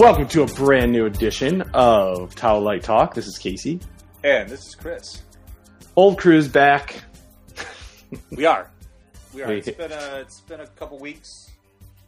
[0.00, 3.12] Welcome to a brand new edition of Towel Light Talk.
[3.12, 3.80] This is Casey.
[4.24, 5.22] And this is Chris.
[5.94, 7.02] Old crew's back.
[8.30, 8.70] We are.
[9.34, 9.52] We are.
[9.52, 11.50] It's been a it's been a couple weeks.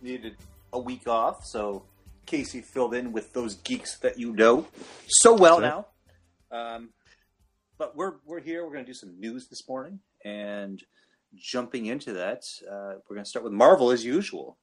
[0.00, 0.38] Needed
[0.72, 1.84] a week off, so
[2.24, 4.66] Casey filled in with those geeks that you know
[5.06, 5.86] so well now.
[6.50, 6.94] Um,
[7.76, 8.64] but we're we're here.
[8.64, 10.82] We're going to do some news this morning, and
[11.34, 14.56] jumping into that, uh, we're going to start with Marvel as usual.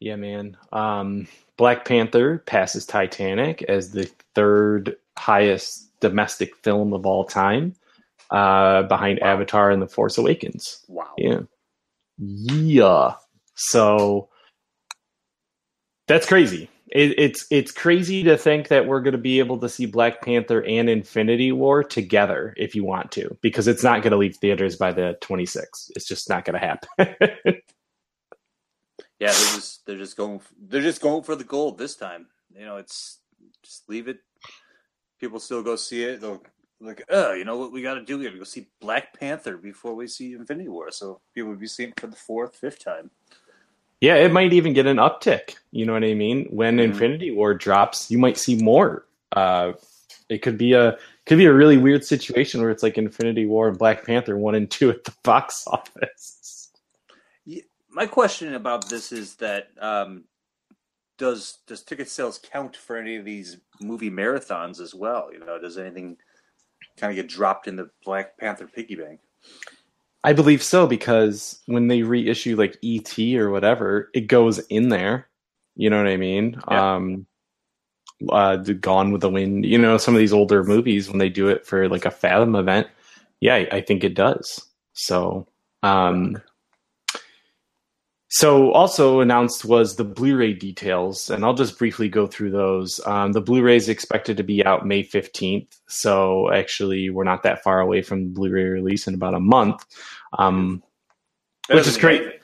[0.00, 0.56] Yeah, man.
[0.72, 1.26] Um,
[1.56, 7.74] Black Panther passes Titanic as the third highest domestic film of all time,
[8.30, 9.32] uh, behind Wow.
[9.32, 10.84] Avatar and The Force Awakens.
[10.88, 11.14] Wow.
[11.16, 11.40] Yeah.
[12.18, 13.14] Yeah.
[13.54, 14.28] So
[16.06, 16.70] that's crazy.
[16.90, 20.22] It, it's it's crazy to think that we're going to be able to see Black
[20.22, 24.36] Panther and Infinity War together if you want to, because it's not going to leave
[24.36, 25.90] theaters by the 26th.
[25.96, 27.60] It's just not going to happen.
[29.20, 32.26] Yeah, they're just they're just going they're just going for the gold this time.
[32.56, 33.18] You know, it's
[33.62, 34.18] just leave it.
[35.20, 36.20] People still go see it.
[36.20, 36.42] They'll
[36.80, 38.18] like, oh, you know what we got to do?
[38.18, 40.92] We got to go see Black Panther before we see Infinity War.
[40.92, 43.10] So people will be seeing it for the fourth, fifth time.
[44.00, 45.56] yeah, it might even get an uptick.
[45.72, 46.46] You know what I mean?
[46.50, 46.84] When Mhm.
[46.84, 49.04] Infinity War drops, you might see more.
[49.32, 49.72] Uh,
[50.28, 50.96] it could be a
[51.26, 54.54] could be a really weird situation where it's like Infinity War and Black Panther one
[54.54, 56.57] and two at the box office.
[57.98, 60.22] My question about this is that um,
[61.18, 65.30] does does ticket sales count for any of these movie marathons as well?
[65.32, 66.16] You know, does anything
[66.96, 69.18] kind of get dropped in the Black Panther piggy bank?
[70.22, 75.26] I believe so because when they reissue like ET or whatever, it goes in there.
[75.74, 76.62] You know what I mean?
[76.70, 76.94] Yeah.
[76.94, 77.26] Um
[78.30, 81.30] uh the Gone with the Wind, you know, some of these older movies when they
[81.30, 82.86] do it for like a Fathom event,
[83.40, 84.64] yeah, I, I think it does.
[84.92, 85.48] So
[85.82, 86.40] um
[88.28, 93.00] so also announced was the Blu-ray details, and I'll just briefly go through those.
[93.06, 97.62] Um, the Blu-ray is expected to be out May fifteenth, so actually we're not that
[97.62, 99.84] far away from the Blu-ray release in about a month.
[100.38, 100.82] Um,
[101.70, 102.34] Which is great.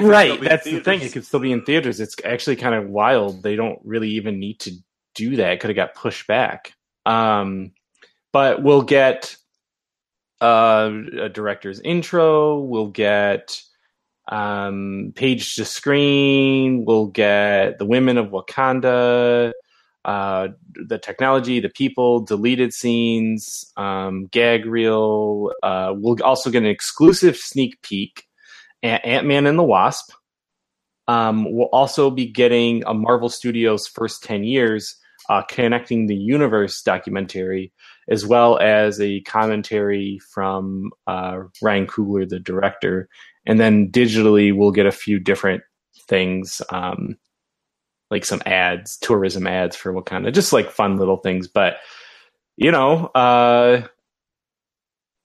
[0.00, 1.00] Right, that's the thing.
[1.00, 2.00] It could still be in theaters.
[2.00, 3.44] It's actually kind of wild.
[3.44, 4.72] They don't really even need to
[5.14, 5.52] do that.
[5.52, 6.72] It could have got pushed back.
[7.06, 7.70] Um,
[8.32, 9.36] but we'll get
[10.40, 10.90] uh,
[11.20, 12.58] a director's intro.
[12.58, 13.62] We'll get
[14.28, 16.84] um, page to screen.
[16.84, 19.52] We'll get the women of Wakanda,
[20.04, 25.52] uh, the technology, the people, deleted scenes, um, gag reel.
[25.62, 28.24] Uh, we'll also get an exclusive sneak peek
[28.82, 30.12] at Ant Man and the Wasp.
[31.08, 34.96] Um, we'll also be getting a Marvel Studios first 10 years
[35.28, 37.72] uh, connecting the universe documentary,
[38.08, 43.08] as well as a commentary from uh, Ryan Coogler, the director.
[43.46, 45.62] And then digitally, we'll get a few different
[46.06, 47.16] things, um,
[48.10, 51.48] like some ads, tourism ads for what kind of just like fun little things.
[51.48, 51.78] But,
[52.56, 53.86] you know, uh,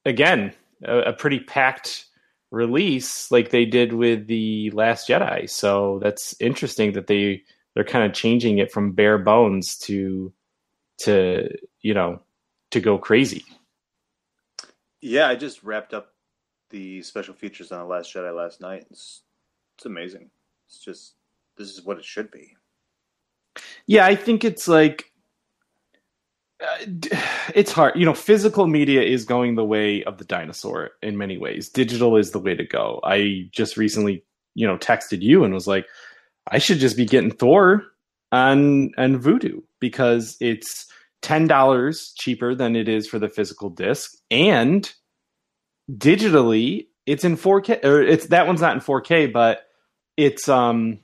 [0.06, 2.06] again, a, a pretty packed
[2.51, 5.50] release like they did with the Last Jedi.
[5.50, 7.44] So that's interesting that they
[7.75, 10.33] they're kind of changing it from bare bones to
[11.00, 11.50] to
[11.81, 12.22] you know
[12.72, 13.45] to go crazy.
[15.01, 16.13] Yeah, I just wrapped up
[16.69, 18.85] the special features on the Last Jedi last night.
[18.91, 19.23] It's
[19.78, 20.29] it's amazing.
[20.67, 21.16] It's just
[21.57, 22.55] this is what it should be.
[23.85, 25.11] Yeah, I think it's like
[26.61, 26.85] uh,
[27.56, 27.95] it's hard.
[27.95, 31.69] You know, physical media is going the way of the dinosaur in many ways.
[31.69, 33.00] Digital is the way to go.
[33.03, 34.23] I just recently,
[34.56, 35.85] you know, texted you and was like,
[36.51, 37.83] I should just be getting Thor
[38.31, 40.88] on and Vudu because it's
[41.22, 44.91] ten dollars cheaper than it is for the physical disc, and
[45.92, 47.84] digitally it's in 4K.
[47.84, 49.62] Or it's that one's not in 4K, but
[50.18, 51.00] it's um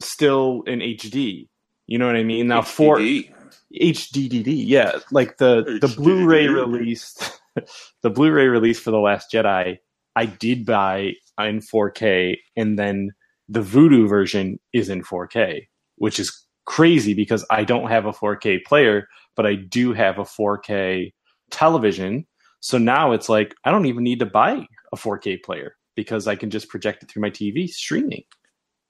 [0.00, 1.48] still in HD.
[1.86, 2.46] You know what I mean?
[2.46, 3.34] Now for HDD.
[3.74, 7.38] HDDD, yeah, like the the Blu-ray released,
[8.02, 9.78] the Blu-ray release for the Last Jedi,
[10.16, 13.10] I did buy in 4K, and then
[13.48, 18.64] the Vudu version is in 4K, which is crazy because I don't have a 4K
[18.64, 19.06] player,
[19.36, 21.12] but I do have a 4K
[21.50, 22.26] television.
[22.60, 26.36] So now it's like I don't even need to buy a 4K player because I
[26.36, 28.22] can just project it through my TV streaming.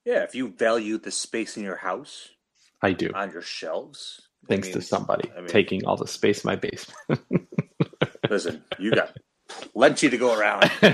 [0.05, 2.31] Yeah, if you value the space in your house
[2.83, 3.11] I do.
[3.15, 7.21] on your shelves, Thanks to somebody I mean- taking all the space in my basement.
[8.31, 9.17] Listen, you got
[9.75, 10.71] plenty to go around.
[10.81, 10.93] but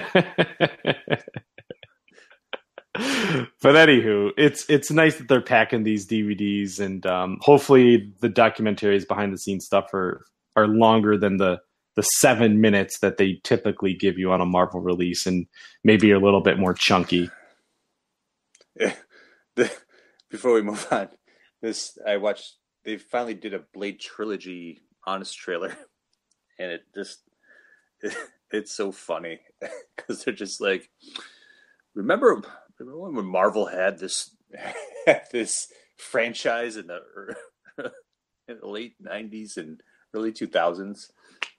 [3.65, 9.33] anywho, it's it's nice that they're packing these DVDs, and um, hopefully the documentaries, behind
[9.33, 10.25] the scenes stuff are
[10.57, 11.59] are longer than the
[11.97, 15.47] the seven minutes that they typically give you on a Marvel release, and
[15.85, 17.31] maybe a little bit more chunky.
[19.57, 19.73] The-
[20.31, 21.09] Before we move on,
[21.63, 22.57] this I watched.
[22.85, 25.77] They finally did a Blade trilogy honest trailer,
[26.59, 27.21] and it just
[28.03, 28.17] it,
[28.51, 29.41] it's so funny
[29.97, 30.91] because they're just like,
[31.95, 32.43] remember,
[32.81, 34.35] remember when Marvel had this
[35.33, 37.01] this franchise in the
[38.49, 39.81] in the late '90s and
[40.15, 41.11] early 2000s.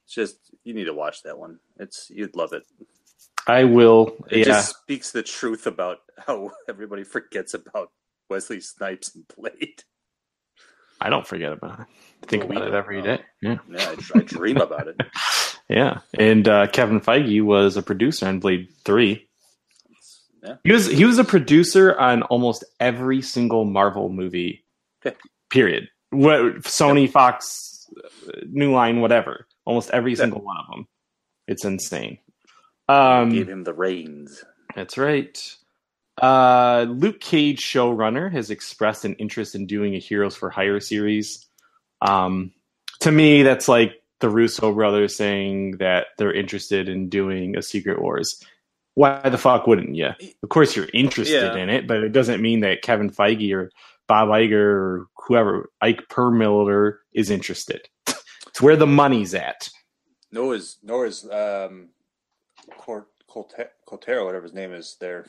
[0.06, 1.60] It's just you need to watch that one.
[1.80, 2.64] It's you'd love it.
[3.48, 4.16] I will.
[4.30, 7.92] It yeah, just speaks the truth about how everybody forgets about
[8.30, 9.84] Wesley Snipes and Blade.
[11.02, 11.88] I don't forget about it.
[12.24, 13.18] I think about it don't every know.
[13.18, 13.24] day.
[13.42, 15.02] Yeah, Yeah, I, I dream about it.
[15.70, 16.00] yeah.
[16.18, 19.28] And uh, Kevin Feige was a producer on Blade Three.
[20.44, 20.56] Yeah.
[20.64, 24.66] He was he was a producer on almost every single Marvel movie.
[25.04, 25.14] Yeah.
[25.50, 25.90] Period.
[26.12, 27.75] What Sony, Fox,
[28.48, 29.48] New Line, whatever.
[29.66, 30.18] Almost every Yeah.
[30.18, 30.88] single one of them.
[31.48, 32.20] It's insane.
[32.88, 34.44] Um, Gave him the reins.
[34.76, 35.56] That's right.
[36.22, 41.46] Uh, Luke Cage, showrunner, has expressed an interest in doing a Heroes for Hire series.
[42.02, 42.52] Um,
[43.02, 48.02] to me, that's like the Russo brothers saying that they're interested in doing a Secret
[48.02, 48.42] Wars.
[48.94, 50.12] Why the fuck wouldn't you?
[50.42, 51.62] Of course, you're interested Yeah.
[51.62, 53.72] in it, but it doesn't mean that Kevin Feige or
[54.08, 57.82] Bob Iger or whoever, Ike Perlmutter, is interested.
[58.08, 59.70] it's where the money's at.
[60.32, 61.90] Noah's Noah's um,
[62.78, 65.26] Cor- Colte- Coltero, whatever his name is, there.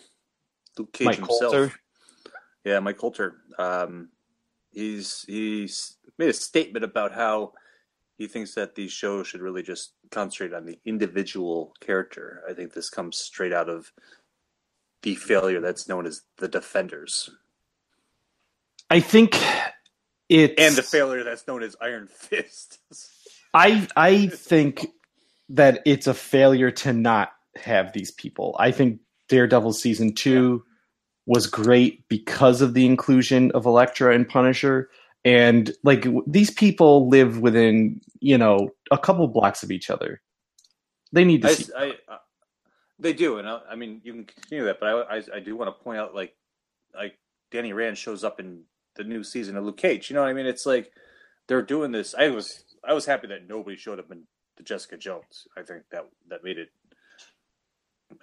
[0.78, 1.40] Luke Cage Mike himself.
[1.40, 1.73] Colter.
[2.64, 3.37] Yeah, Mike Colter.
[3.58, 4.08] Um,
[4.73, 7.52] he's he's made a statement about how
[8.19, 12.43] he thinks that these shows should really just concentrate on the individual character.
[12.49, 13.93] I think this comes straight out of
[15.02, 17.31] the failure that's known as the Defenders,
[18.91, 19.41] I think
[20.29, 22.79] it's and the failure that's known as Iron Fist.
[23.55, 24.87] I I think
[25.49, 28.56] that it's a failure to not have these people.
[28.59, 30.65] I think Daredevil season two
[31.27, 34.88] was great because of the inclusion of Elektra and Punisher.
[35.25, 40.21] And like w- these people live within, you know, a couple blocks of each other.
[41.12, 41.73] They need to I, see.
[41.77, 42.19] I, I-
[42.99, 45.55] they do, and I, I mean you can continue that, but I, I, I do
[45.55, 46.35] want to point out like
[46.94, 47.19] like
[47.50, 48.62] Danny Rand shows up in
[48.97, 50.11] the new season of Luke Cage.
[50.11, 50.47] You know what I mean?
[50.47, 50.93] It's like
[51.47, 52.15] they're doing this.
[52.15, 54.23] I was I was happy that nobody showed up in
[54.57, 55.47] the Jessica Jones.
[55.57, 56.71] I think that that made it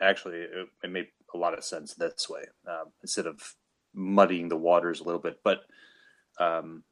[0.01, 3.55] actually it, it made a lot of sense this way um, instead of
[3.93, 5.39] muddying the waters a little bit.
[5.43, 5.61] But
[6.39, 6.83] um,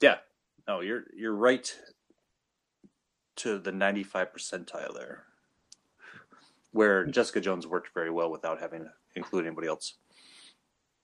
[0.00, 0.16] yeah,
[0.66, 1.74] no, you're you're right
[3.36, 5.24] to the 95 percentile there
[6.72, 9.94] where Jessica Jones worked very well without having to include anybody else.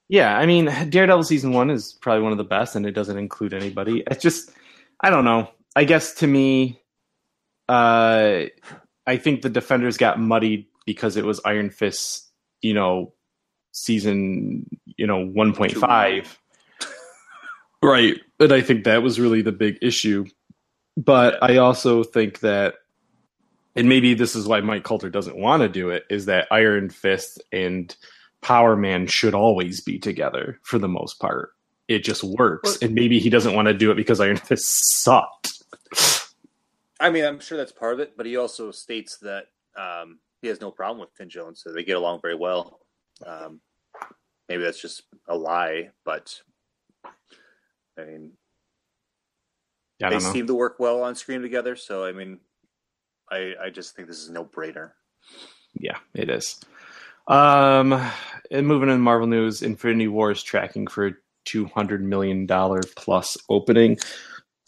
[0.08, 3.16] Yeah, I mean, Daredevil season one is probably one of the best, and it doesn't
[3.16, 4.02] include anybody.
[4.10, 4.50] It's just,
[5.00, 5.50] I don't know.
[5.74, 6.80] I guess to me,
[7.68, 8.42] uh,
[9.06, 12.30] I think the Defenders got muddied because it was Iron Fist,
[12.60, 13.14] you know,
[13.72, 16.38] season, you know, one point five.
[17.82, 20.24] Right, and I think that was really the big issue.
[20.96, 22.76] But I also think that,
[23.76, 26.88] and maybe this is why Mike Colter doesn't want to do it, is that Iron
[26.88, 27.94] Fist and
[28.44, 31.50] Power Man should always be together for the most part.
[31.88, 34.64] It just works, Well- and maybe he doesn't want to do it because Iron Fist
[35.02, 35.48] sucked.
[37.00, 39.46] I mean, I'm sure that's part of it, but he also states that
[39.76, 42.80] um, he has no problem with Finn Jones, so they get along very well.
[43.26, 43.60] Um,
[44.48, 46.40] maybe that's just a lie, but
[47.98, 48.32] I mean,
[50.02, 50.32] I they know.
[50.32, 51.76] seem to work well on screen together.
[51.76, 52.40] So I mean,
[53.30, 54.92] I I just think this is no brainer.
[55.74, 56.60] Yeah, it is.
[57.26, 57.92] Um,
[58.50, 61.12] and moving in Marvel news, Infinity War is tracking for a
[61.44, 63.98] two hundred million dollar plus opening.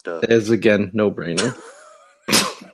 [0.03, 0.19] Duh.
[0.23, 1.55] Is again no brainer.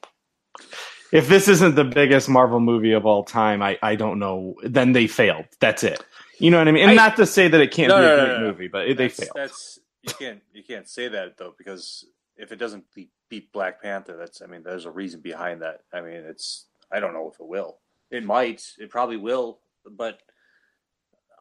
[1.12, 4.56] if this isn't the biggest Marvel movie of all time, I I don't know.
[4.64, 5.46] Then they failed.
[5.60, 6.04] That's it.
[6.40, 6.84] You know what I mean?
[6.84, 8.68] And I- not to say that it can't No, be a no, great no, movie,
[8.68, 9.32] but they failed.
[9.36, 13.82] That's you can't you can't say that though because if it doesn't beat, beat Black
[13.82, 15.82] Panther, that's I mean there's a reason behind that.
[15.94, 17.80] I mean it's I don't know if it will.
[18.12, 18.64] It might.
[18.80, 19.60] It probably will.
[19.90, 20.20] But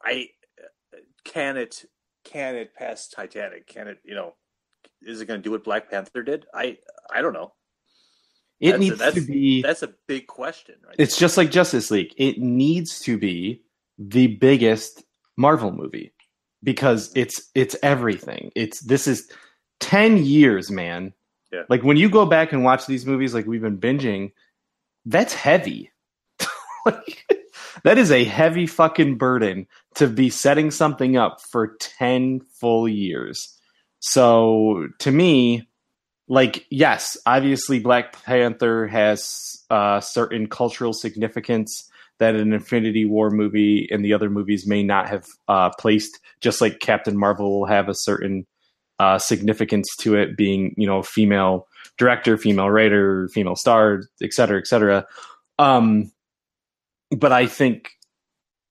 [0.04, 0.28] I
[1.24, 1.84] can it
[2.24, 3.66] can it pass Titanic?
[3.66, 4.34] Can it you know
[5.02, 6.46] is it going to do what Black Panther did?
[6.54, 6.78] I
[7.12, 7.52] I don't know.
[8.60, 9.62] It That's a- needs to be.
[9.62, 10.94] That's a big question, right?
[10.98, 12.14] It's just like Justice League.
[12.16, 13.62] It needs to be
[13.98, 15.02] the biggest
[15.36, 16.12] Marvel movie
[16.62, 18.52] because it's it's everything.
[18.54, 19.28] It's this is
[19.80, 21.12] 10 years, man.
[21.52, 21.62] Yeah.
[21.68, 24.32] Like when you go back and watch these movies like we've been binging,
[25.04, 25.90] that's heavy.
[26.86, 27.26] like,
[27.84, 33.58] that is a heavy fucking burden to be setting something up for 10 full years.
[34.00, 35.68] So to me,
[36.28, 43.88] like yes, obviously Black Panther has uh, certain cultural significance that an Infinity War movie
[43.90, 46.20] and the other movies may not have uh, placed.
[46.40, 48.46] Just like Captain Marvel will have a certain
[48.98, 51.66] uh, significance to it being, you know, female
[51.98, 55.04] director, female writer, female star, et cetera, et cetera.
[55.58, 56.12] Um,
[57.16, 57.90] but I think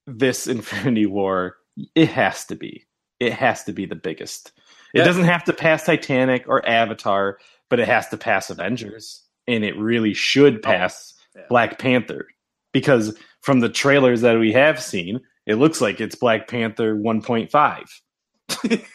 [0.07, 1.57] this Infinity War,
[1.95, 2.86] it has to be.
[3.19, 4.51] It has to be the biggest.
[4.93, 5.05] It Yeah.
[5.05, 7.38] doesn't have to pass Titanic or Avatar,
[7.69, 9.24] but it has to pass Avengers.
[9.48, 11.43] And it really should oh, pass yeah.
[11.50, 12.27] Black Panther.
[12.74, 18.81] Because from the trailers that we have seen, it looks like it's Black Panther 1.5.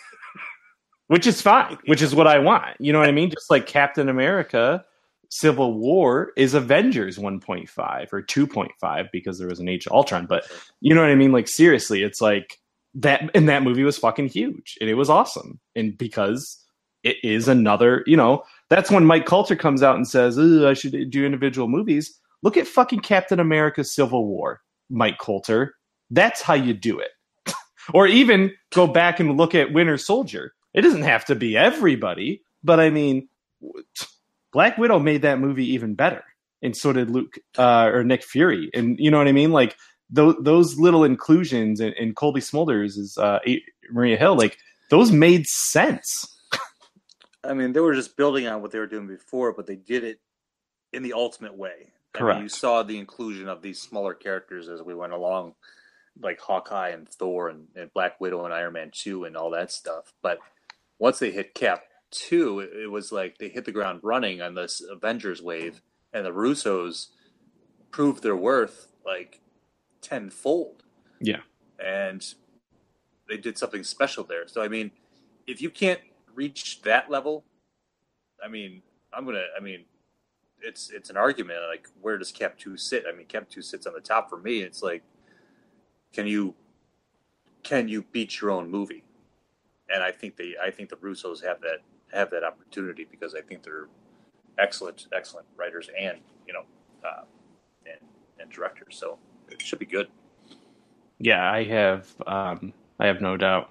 [1.09, 2.77] which is fine, which is what I want.
[2.79, 3.31] You know what I mean?
[3.31, 4.85] Just like Captain America
[5.31, 10.27] Civil War is Avengers 1.5 or 2.5 because there was an Age of Ultron.
[10.27, 10.47] But
[10.81, 11.33] you know what I mean?
[11.33, 12.59] Like seriously, it's like
[12.95, 15.61] that and that movie was fucking huge and it was awesome.
[15.75, 16.63] And because
[17.03, 21.11] it is another, you know, that's when Mike Colter comes out and says, I should
[21.11, 22.19] do individual movies.
[22.43, 25.75] Look at fucking Captain America Civil War, Mike Colter.
[26.11, 27.11] That's how you do it.
[27.95, 30.53] or even go back and look at Winter Soldier.
[30.75, 33.29] It doesn't have to be everybody, but I mean,
[34.57, 36.25] Black Widow made that movie even better,
[36.63, 39.53] and so did Luke uh, or Nick Fury, and you know what I mean.
[39.53, 39.77] Like
[40.09, 43.39] those those little inclusions and, and Cobie Smulders is uh,
[43.91, 44.57] Maria Hill, like
[44.89, 46.39] those made sense.
[47.45, 50.05] I mean, they were just building on what they were doing before, but they did
[50.05, 50.21] it
[50.95, 51.93] in the ultimate way.
[52.15, 52.39] I Correct.
[52.39, 55.55] mean, you saw the inclusion of these smaller characters as we went along,
[56.19, 59.71] like Hawkeye and Thor and, and Black Widow and Iron Man 2 and all that
[59.71, 60.15] stuff.
[60.23, 60.39] But
[60.99, 64.55] once they hit Cap 2, it, it was like they hit the ground running on
[64.55, 65.83] this Avengers wave,
[66.13, 67.09] and the Russos
[67.91, 69.41] proved their worth like
[70.01, 70.85] tenfold.
[71.21, 71.41] Yeah.
[71.85, 72.25] And
[73.29, 74.47] they did something special there.
[74.47, 74.91] So, I mean,
[75.47, 76.01] if you can't
[76.35, 77.45] reach that level,
[78.45, 78.83] I mean,
[79.13, 79.45] I'm gonna.
[79.57, 79.85] I mean,
[80.61, 81.59] it's it's an argument.
[81.69, 83.05] Like, where does Cap Two sit?
[83.11, 84.61] I mean, Cap Two sits on the top for me.
[84.61, 85.03] It's like,
[86.13, 86.55] can you
[87.63, 89.03] can you beat your own movie?
[89.89, 91.81] And I think they, I think the Russos have that
[92.17, 93.89] have that opportunity because I think they're
[94.59, 96.63] excellent, excellent writers and you know,
[97.07, 97.23] uh,
[97.87, 97.99] and
[98.41, 98.97] and directors.
[98.97, 99.19] So
[99.51, 100.09] it should be good.
[101.19, 102.09] Yeah, I have.
[102.27, 103.71] Um, I have no doubt.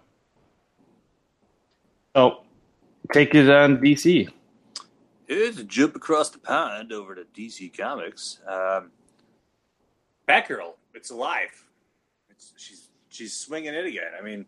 [2.14, 2.44] Oh,
[3.12, 4.30] take it on DC.
[5.28, 8.40] Here's a jump across the pond over to DC Comics.
[8.48, 8.92] Um,
[10.28, 11.66] Batgirl, it's alive.
[12.30, 14.12] It's, she's she's swinging it again.
[14.18, 14.46] I mean,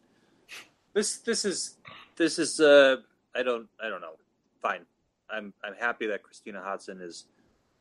[0.94, 1.78] this this is
[2.16, 2.98] this is uh,
[3.38, 4.16] I don't I don't know.
[4.62, 4.86] Fine,
[5.30, 7.26] I'm I'm happy that Christina Hodson is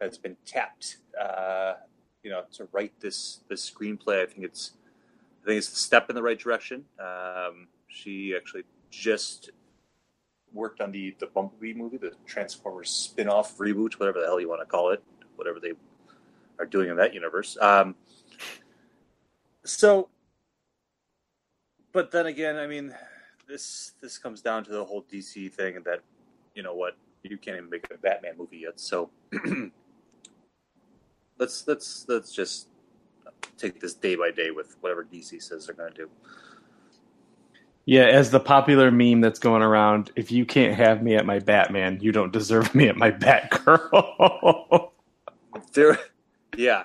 [0.01, 0.99] has been tapped.
[1.19, 1.75] Uh,
[2.23, 4.23] you know, to write this this screenplay.
[4.23, 4.73] I think it's
[5.43, 6.85] I think it's a step in the right direction.
[6.99, 9.51] Um, she actually just
[10.53, 14.61] worked on the the Bumblebee movie, the Transformers spin-off reboot, whatever the hell you want
[14.61, 15.03] to call it,
[15.37, 15.73] whatever they
[16.59, 17.57] are doing in that universe.
[17.61, 17.95] Um,
[19.65, 20.09] so,
[21.93, 22.95] but then again, I mean,
[23.49, 26.01] this this comes down to the whole DC thing, and that
[26.55, 28.79] you know what, you can't even make a Batman movie yet.
[28.81, 29.11] So
[31.39, 32.69] let's let's let's just
[33.57, 36.11] take this day by day with whatever DC says they're going to do.
[37.85, 41.39] Yeah, as the popular meme that's going around, if you can't have me at my
[41.39, 44.91] Batman, you don't deserve me at my Batgirl.
[45.73, 45.99] There,
[46.57, 46.85] yeah,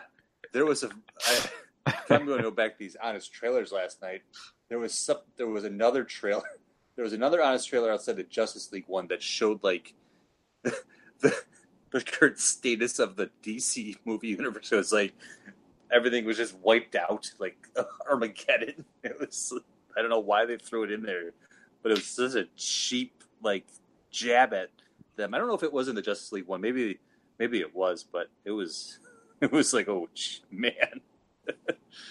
[0.53, 0.89] there was a.
[1.25, 4.21] I, I'm going to go back to these honest trailers last night.
[4.71, 5.17] There was some.
[5.35, 6.43] There was another trailer.
[6.97, 9.93] There was another honest trailer outside the Justice League one that showed like
[10.63, 11.33] the
[11.91, 14.71] the current status of the DC movie universe.
[14.71, 15.13] It was like
[15.91, 17.57] everything was just wiped out, like
[18.09, 18.85] Armageddon.
[19.03, 19.53] It was.
[19.97, 21.31] I don't know why they threw it in there,
[21.81, 23.65] but it was such a cheap like
[24.11, 24.69] jab at
[25.15, 25.33] them.
[25.33, 26.61] I don't know if it was in the Justice League one.
[26.61, 26.99] Maybe
[27.39, 28.99] maybe it was, but it was
[29.39, 30.09] it was like oh
[30.51, 31.01] man,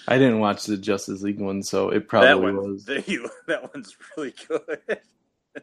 [0.08, 2.84] I didn't watch the Justice League one, so it that probably one was.
[2.86, 5.00] they- that one's really good.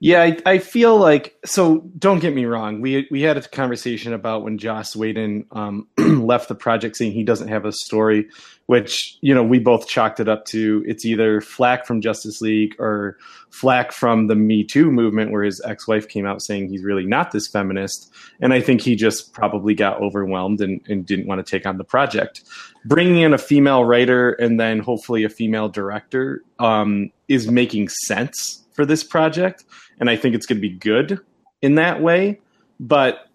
[0.01, 1.79] Yeah, I, I feel like so.
[1.98, 2.82] Don't get me wrong.
[2.82, 7.24] We we had a conversation about when Joss Whedon um, left the project, saying he
[7.24, 8.27] doesn't have a story,
[8.65, 12.75] which you know we both chalked it up to it's either flack from Justice League
[12.79, 13.17] or
[13.50, 17.06] flack from the Me Too movement, where his ex wife came out saying he's really
[17.06, 21.44] not this feminist, and I think he just probably got overwhelmed and, and didn't want
[21.46, 22.44] to take on the project.
[22.84, 28.65] Bringing in a female writer and then hopefully a female director um, is making sense
[28.77, 29.65] for this project
[30.00, 31.19] and I think it's going to be good
[31.62, 32.39] in that way.
[32.79, 33.27] But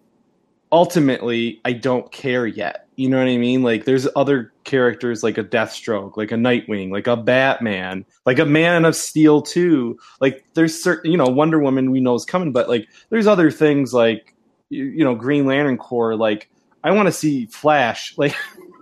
[0.71, 2.87] ultimately, I don't care yet.
[2.95, 3.63] You know what I mean?
[3.63, 8.45] Like, there's other characters like a Deathstroke, like a Nightwing, like a Batman, like a
[8.45, 9.99] Man of Steel too.
[10.21, 13.51] Like, there's certain, you know, Wonder Woman we know is coming, but like, there's other
[13.51, 14.33] things like,
[14.69, 16.15] you, know, Green Lantern Corps.
[16.15, 16.49] Like,
[16.83, 18.17] I want to see Flash.
[18.17, 18.35] Like,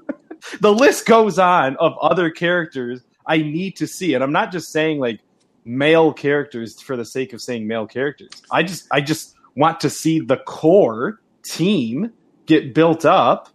[0.59, 4.71] the list goes on of other characters I need to see, and I'm not just
[4.71, 5.21] saying like
[5.65, 8.31] male characters for the sake of saying male characters.
[8.51, 12.11] I just I just want to see the core team
[12.45, 13.49] get built up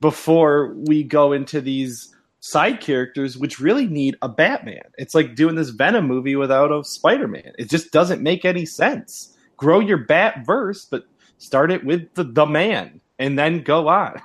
[0.00, 4.82] before we go into these side characters which really need a Batman.
[4.98, 7.52] It's like doing this Venom movie without a Spider-Man.
[7.58, 9.36] It just doesn't make any sense.
[9.56, 11.04] Grow your Bat verse, but
[11.38, 14.20] start it with the, the man and then go on.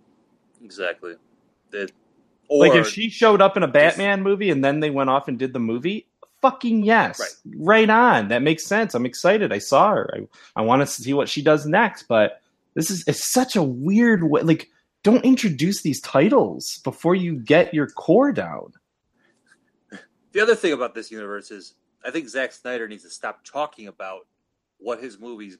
[0.64, 1.14] exactly.
[1.72, 1.92] It,
[2.50, 5.28] like if she showed up in a Batman just, movie and then they went off
[5.28, 6.06] and did the movie,
[6.44, 7.86] fucking yes, right.
[7.88, 8.28] right, on.
[8.28, 8.94] That makes sense.
[8.94, 9.52] I'm excited.
[9.52, 10.14] I saw her.
[10.14, 12.02] I, I want to see what she does next.
[12.04, 12.42] But
[12.74, 14.42] this is it's such a weird way.
[14.42, 14.68] Like,
[15.02, 18.72] don't introduce these titles before you get your core down.
[20.32, 21.74] The other thing about this universe is,
[22.04, 24.26] I think Zack Snyder needs to stop talking about
[24.78, 25.56] what his movies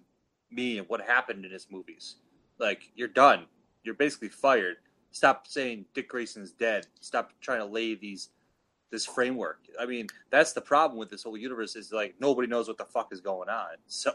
[0.50, 2.16] mean and what happened in his movies.
[2.58, 3.46] Like, you're done.
[3.84, 4.76] You're basically fired
[5.14, 6.86] stop saying Dick Grayson's dead.
[7.00, 8.30] Stop trying to lay these
[8.90, 9.60] this framework.
[9.80, 12.84] I mean, that's the problem with this whole universe is like nobody knows what the
[12.84, 13.76] fuck is going on.
[13.86, 14.12] So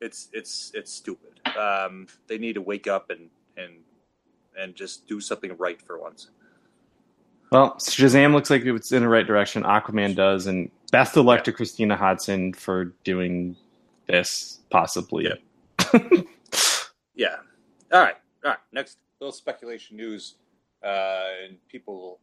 [0.00, 1.40] it's it's it's stupid.
[1.56, 3.74] Um, they need to wake up and and
[4.58, 6.28] and just do something right for once.
[7.52, 9.62] Well, Shazam looks like it's in the right direction.
[9.62, 11.44] Aquaman does, and best of luck yeah.
[11.44, 13.56] to Christina Hodson for doing
[14.08, 15.24] this, possibly.
[15.24, 16.00] Yeah.
[17.14, 17.36] yeah.
[17.92, 18.16] All right.
[18.42, 18.58] All right.
[18.72, 20.36] Next little speculation news,
[20.82, 22.20] uh, and people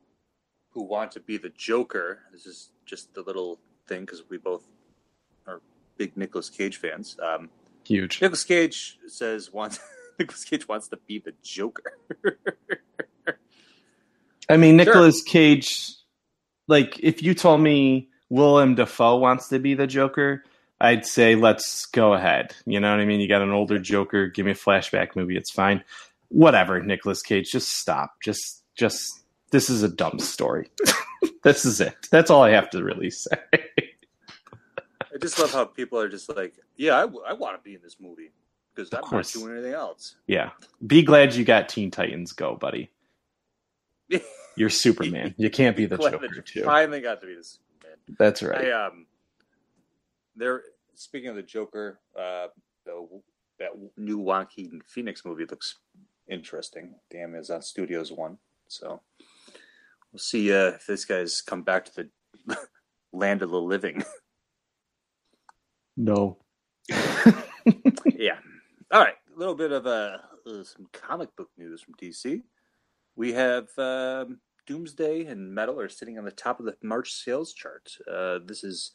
[0.71, 2.19] who want to be the Joker.
[2.31, 4.63] This is just the little thing because we both
[5.47, 5.61] are
[5.97, 7.17] big Nicolas Cage fans.
[7.21, 7.49] Um,
[7.85, 8.21] Huge.
[8.21, 9.79] Nicolas Cage says wants
[10.19, 11.97] Nicolas Cage wants to be the Joker.
[14.49, 15.25] I mean, Nicolas sure.
[15.25, 15.95] Cage.
[16.67, 20.43] Like, if you told me Willem Dafoe wants to be the Joker,
[20.79, 22.55] I'd say let's go ahead.
[22.65, 23.19] You know what I mean?
[23.19, 24.27] You got an older Joker.
[24.27, 25.35] Give me a flashback movie.
[25.35, 25.83] It's fine
[26.29, 28.13] whatever, Nicolas Cage, just stop.
[28.23, 29.18] Just, just,
[29.51, 30.69] this is a dumb story.
[31.43, 31.95] this is it.
[32.11, 33.37] That's all I have to really say.
[33.53, 37.75] I just love how people are just like, yeah, I, w- I want to be
[37.75, 38.31] in this movie
[38.73, 40.15] because I'm not doing anything else.
[40.27, 40.51] Yeah.
[40.85, 42.89] Be glad you got Teen Titans Go, buddy.
[44.55, 45.35] You're Superman.
[45.37, 46.63] You can't be the Joker, too.
[46.63, 47.97] Finally got to be the Superman.
[48.17, 48.65] That's right.
[48.67, 49.05] I, um,
[50.35, 50.63] there.
[50.95, 52.47] Speaking of the Joker, uh,
[52.85, 53.07] the
[53.59, 55.77] that new Joaquin Phoenix movie looks
[56.27, 56.95] interesting.
[57.09, 58.37] The Amazon Studios one.
[58.67, 59.01] So
[60.11, 62.09] we'll see uh, if this guy's come back to
[62.45, 62.57] the
[63.13, 64.03] land of the living.
[65.97, 66.37] No.
[66.89, 68.37] yeah.
[68.91, 69.15] All right.
[69.35, 72.41] A little bit of uh, some comic book news from DC.
[73.15, 77.53] We have um, Doomsday and Metal are sitting on the top of the March sales
[77.53, 77.91] chart.
[78.09, 78.91] Uh, this is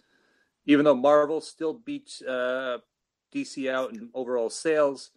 [0.66, 2.78] even though Marvel still beats uh,
[3.34, 5.10] DC out in overall sales.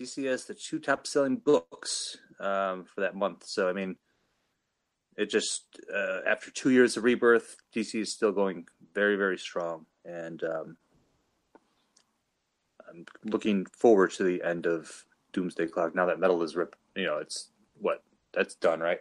[0.00, 3.44] DC has the two top selling books um, for that month.
[3.44, 3.96] So, I mean,
[5.20, 9.84] it just, uh, after two years of rebirth, DC is still going very, very strong.
[10.06, 10.76] And um,
[12.88, 15.04] I'm looking forward to the end of
[15.34, 16.78] Doomsday Clock now that metal is ripped.
[16.96, 18.02] You know, it's what?
[18.32, 18.98] That's done, right?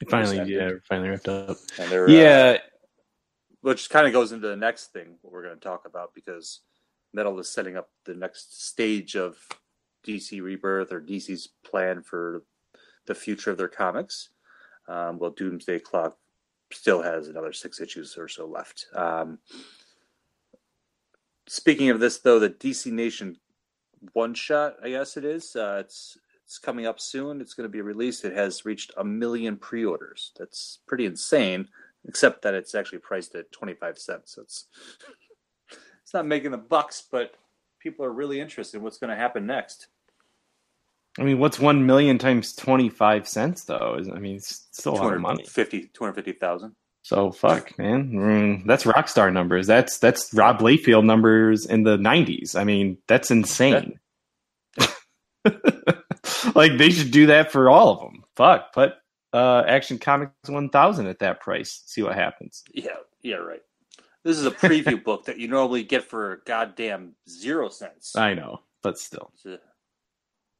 [0.00, 1.56] It finally, yeah, finally ripped up.
[1.78, 2.56] yeah.
[2.56, 2.58] Uh,
[3.60, 6.62] which kind of goes into the next thing what we're going to talk about because
[7.12, 9.38] metal is setting up the next stage of
[10.04, 12.42] DC Rebirth or DC's plan for
[13.06, 14.30] the future of their comics.
[14.88, 16.16] Um, well, Doomsday Clock
[16.72, 18.86] still has another six issues or so left.
[18.94, 19.38] Um,
[21.46, 23.36] speaking of this, though, the DC Nation
[24.12, 25.54] one shot, I guess it is.
[25.54, 27.40] Uh, it's it's coming up soon.
[27.40, 28.24] It's going to be released.
[28.24, 30.32] It has reached a million pre-orders.
[30.38, 31.68] That's pretty insane.
[32.04, 34.34] Except that it's actually priced at twenty five cents.
[34.34, 34.66] So it's
[36.02, 37.36] it's not making the bucks, but
[37.78, 39.86] people are really interested in what's going to happen next.
[41.18, 43.98] I mean, what's one million times twenty five cents though?
[44.14, 45.44] I mean, it's still a lot of money.
[45.44, 46.74] 50, 250,000.
[47.02, 48.12] So fuck, man.
[48.12, 49.66] Mm, that's Rockstar numbers.
[49.66, 52.54] That's that's Rob Liefeld numbers in the nineties.
[52.54, 53.98] I mean, that's insane.
[56.54, 58.22] like they should do that for all of them.
[58.36, 58.92] Fuck, put
[59.32, 61.82] uh, Action Comics one thousand at that price.
[61.86, 62.62] See what happens.
[62.72, 63.62] Yeah, yeah, right.
[64.24, 68.14] This is a preview book that you normally get for goddamn zero cents.
[68.14, 69.32] I know, but still.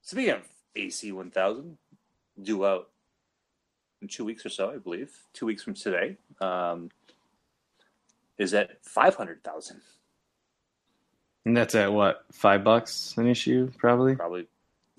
[0.03, 1.79] Speaking of AC 1000,
[2.43, 2.89] due out
[4.01, 6.91] in two weeks or so, I believe, two weeks from today, um,
[8.37, 9.81] is at 500,000.
[11.45, 14.17] And that's at what, five bucks an issue, probably?
[14.17, 14.49] Probably.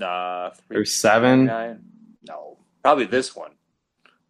[0.02, 1.46] Uh, or seven?
[2.26, 3.52] No, probably this one.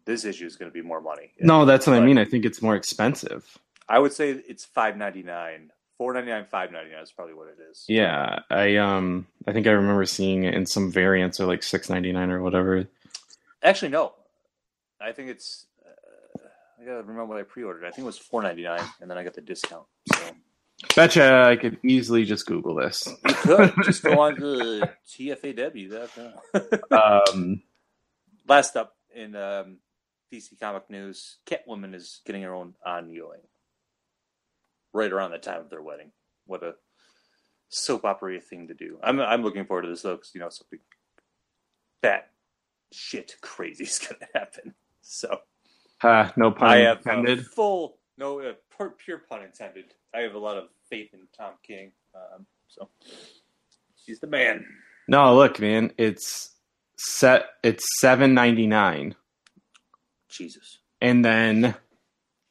[0.04, 1.32] This issue is going to be more money.
[1.40, 2.18] No, that's what I mean.
[2.18, 3.58] I think it's more expensive.
[3.88, 5.70] I would say it's five ninety nine.
[5.98, 7.84] Four ninety nine, five ninety nine is probably what it is.
[7.88, 11.88] Yeah, I um, I think I remember seeing it in some variants or like six
[11.88, 12.88] ninety nine or whatever.
[13.62, 14.12] Actually, no.
[15.00, 15.66] I think it's.
[15.84, 16.38] Uh,
[16.80, 17.84] I gotta remember what I pre-ordered.
[17.84, 19.84] I think it was four ninety nine, and then I got the discount.
[20.12, 20.24] So
[20.96, 23.06] Betcha I could easily just Google this.
[23.26, 26.32] you could just go on to tfaw.com.
[26.90, 27.62] Um,
[28.46, 29.78] Last up in um,
[30.32, 33.40] DC comic news, Catwoman is getting her own ongoing.
[34.94, 36.12] Right around the time of their wedding.
[36.46, 36.74] What a
[37.68, 38.98] soap opera thing to do.
[39.02, 40.78] I'm I'm looking forward to this though, because you know something
[42.02, 42.30] that
[42.92, 44.74] shit crazy is gonna happen.
[45.02, 45.38] So
[46.02, 47.46] uh, no pun I have uh, intended.
[47.46, 49.86] full no uh, pure, pure pun intended.
[50.14, 51.92] I have a lot of faith in Tom King.
[52.14, 52.88] Um, so
[54.06, 54.64] he's the man.
[55.08, 56.52] No, look, man, it's
[56.96, 57.46] set.
[57.64, 59.16] It's seven ninety nine,
[60.28, 60.78] Jesus.
[61.00, 61.74] and then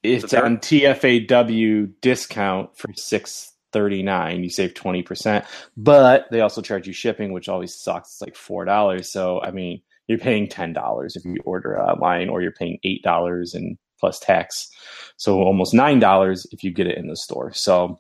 [0.04, 4.44] it's So on TFAW discount for six thirty nine.
[4.44, 8.14] You save twenty percent, but they also charge you shipping, which always sucks.
[8.14, 9.12] It's like four dollars.
[9.12, 13.04] So I mean, you're paying ten dollars if you order online, or you're paying eight
[13.04, 14.70] dollars and plus tax.
[15.18, 17.54] So almost nine dollars if you get it in the store.
[17.54, 18.00] So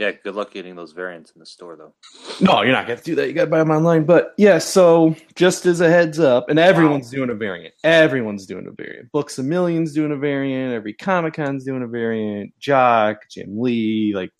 [0.00, 1.92] Yeah, good luck getting those variants in the store though.
[2.40, 3.28] No, you're not going to do that.
[3.28, 4.04] You got to buy them online.
[4.04, 7.74] But yeah, so just as a heads up, and everyone's doing a variant.
[7.84, 9.12] Everyone's doing a variant.
[9.12, 10.72] Books a Million's doing a variant.
[10.72, 12.58] Every Comic Con's doing a variant.
[12.58, 14.30] Jock, Jim Lee, like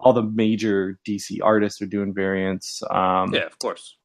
[0.00, 2.82] all the major DC artists are doing variants.
[2.90, 3.98] Um, Yeah, of course.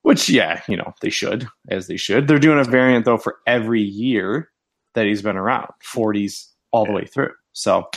[0.00, 2.28] Which, yeah, you know, they should, as they should.
[2.28, 4.50] They're doing a variant, though, for every year
[4.94, 7.32] that he's been around 40s all the way through.
[7.52, 7.90] So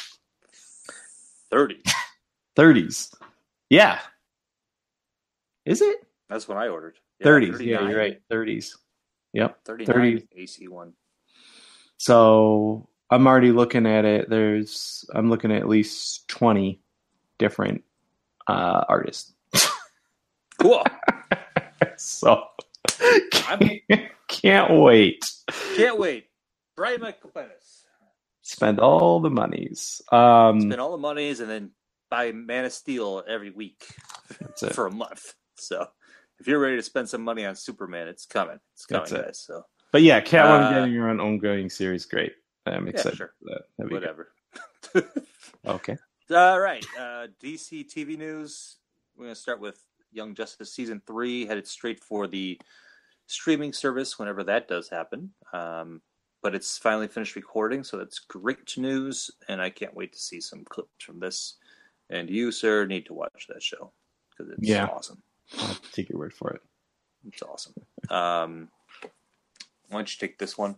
[1.50, 1.82] Thirty.
[2.60, 3.16] 30s.
[3.70, 4.00] Yeah.
[5.66, 5.98] Is it?
[6.28, 6.98] That's what I ordered.
[7.24, 7.60] 30s.
[7.62, 8.20] Yeah, you're right.
[8.30, 8.76] 30s.
[9.34, 9.60] Yep.
[9.66, 10.28] 39 30.
[10.36, 10.94] AC one.
[11.98, 14.30] So I'm already looking at it.
[14.30, 16.82] There's I'm looking at at least 20
[17.38, 17.84] different
[18.48, 19.34] uh, artists.
[20.62, 20.84] Cool.
[21.96, 22.44] so
[23.32, 23.82] can't,
[24.28, 25.24] can't wait.
[25.78, 26.26] Can't wait.
[26.76, 27.32] Brian Michael
[28.42, 30.02] Spend all the monies.
[30.12, 31.72] Um, Spend all the monies and then
[32.10, 33.86] buy Man of Steel every week
[34.74, 35.34] for a month.
[35.56, 35.88] So
[36.40, 38.60] if you're ready to spend some money on Superman, it's coming.
[38.74, 39.26] It's coming, it.
[39.26, 39.40] guys.
[39.40, 42.34] So but yeah, Catwoman Uh, getting her own ongoing series, great.
[42.66, 43.34] I'm excited Yeah, sure.
[43.40, 43.92] for that.
[43.92, 44.32] Whatever.
[45.68, 45.98] Okay.
[46.32, 46.86] All right.
[46.98, 48.78] Uh, DC TV news.
[49.16, 52.58] We're going to start with Young Justice season three, headed straight for the
[53.28, 55.32] streaming service whenever that does happen.
[55.54, 56.02] Um,
[56.42, 60.40] but it's finally finished recording, so that's great news, and I can't wait to see
[60.40, 61.58] some clips from this.
[62.10, 63.92] And you, sir, need to watch that show
[64.32, 64.86] because it's Yeah.
[64.86, 65.22] awesome.
[65.60, 66.62] I'll take your word for it.
[67.28, 67.74] It's awesome.
[68.10, 68.70] Um,
[69.90, 70.78] why don't you take this one?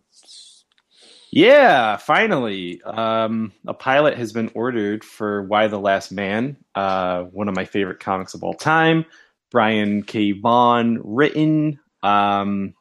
[1.32, 2.82] Yeah, finally.
[2.84, 7.66] Um, a pilot has been ordered for Y the Last Man, uh, one of my
[7.66, 9.06] favorite comics of all time.
[9.52, 10.32] Brian K.
[10.32, 11.80] Vaughan written.
[12.04, 12.74] Um,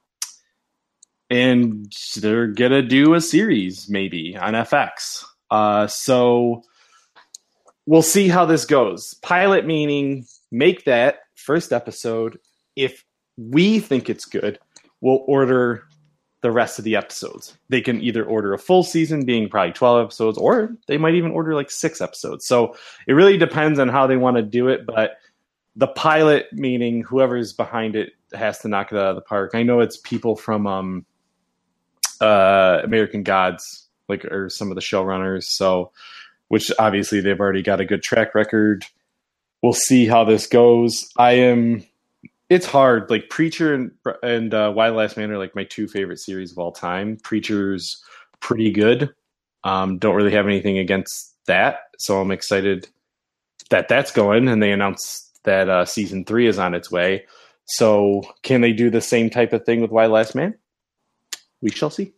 [1.28, 5.24] and they're going to do a series maybe on FX.
[5.50, 6.62] Uh, so
[7.86, 9.14] we'll see how this goes.
[9.22, 12.38] Pilot meaning make that first episode.
[12.76, 13.04] If
[13.36, 14.58] we think it's good,
[15.00, 15.84] we'll order
[16.42, 17.56] the rest of the episodes.
[17.68, 21.32] They can either order a full season, being probably 12 episodes, or they might even
[21.32, 22.46] order like six episodes.
[22.46, 24.86] So it really depends on how they want to do it.
[24.86, 25.18] But
[25.76, 29.52] the pilot, meaning whoever's behind it, has to knock it out of the park.
[29.54, 31.06] I know it's people from um,
[32.20, 35.44] uh, American Gods, like, or some of the showrunners.
[35.44, 35.92] So,
[36.50, 38.84] which obviously they've already got a good track record.
[39.62, 41.08] We'll see how this goes.
[41.16, 41.84] I am
[42.48, 43.08] it's hard.
[43.08, 46.50] Like Preacher and and uh, Y the Last Man are like my two favorite series
[46.50, 47.18] of all time.
[47.22, 48.02] Preacher's
[48.40, 49.14] pretty good.
[49.62, 52.88] Um, don't really have anything against that, so I'm excited
[53.70, 54.48] that that's going.
[54.48, 57.26] And they announced that uh, season three is on its way.
[57.66, 60.58] So can they do the same type of thing with Y Last Man?
[61.62, 62.14] We shall see.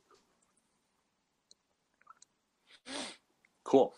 [3.62, 3.92] Cool.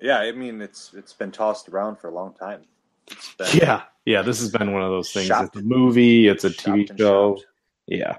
[0.00, 2.62] Yeah, I mean it's it's been tossed around for a long time.
[3.54, 4.22] Yeah, yeah.
[4.22, 5.26] This has been one of those things.
[5.26, 5.56] Shopped.
[5.56, 6.28] It's a movie.
[6.28, 7.36] It's a TV show.
[7.36, 7.46] shopped.
[7.86, 8.16] Yeah,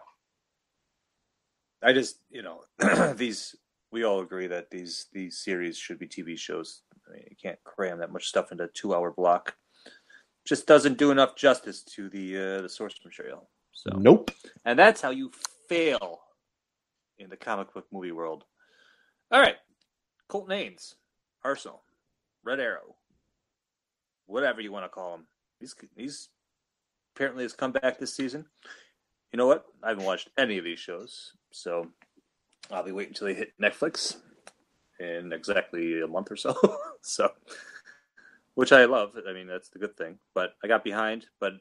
[1.82, 3.56] I just you know these
[3.92, 6.82] we all agree that these these series should be TV shows.
[7.08, 9.56] I mean, you can't cram that much stuff into a two hour block.
[10.46, 13.50] Just doesn't do enough justice to the uh, the source material.
[13.74, 14.32] So nope.
[14.66, 15.32] and that's how you
[15.68, 16.20] fail
[17.18, 18.46] in the comic book movie world.
[19.32, 19.56] All right,
[20.28, 20.96] Colton Haynes,
[21.44, 21.84] Arsenal,
[22.44, 22.96] Red Arrow,
[24.26, 25.28] whatever you want to call him.
[25.60, 26.30] He's he's
[27.16, 28.46] apparently has come back this season.
[29.32, 29.66] You know what?
[29.84, 31.88] I haven't watched any of these shows, so
[32.72, 34.18] I'll be waiting until they hit Netflix
[35.00, 36.56] in exactly a month or so.
[37.02, 37.32] so,
[38.56, 39.14] which I love.
[39.28, 40.18] I mean, that's the good thing.
[40.34, 41.28] But I got behind.
[41.40, 41.54] But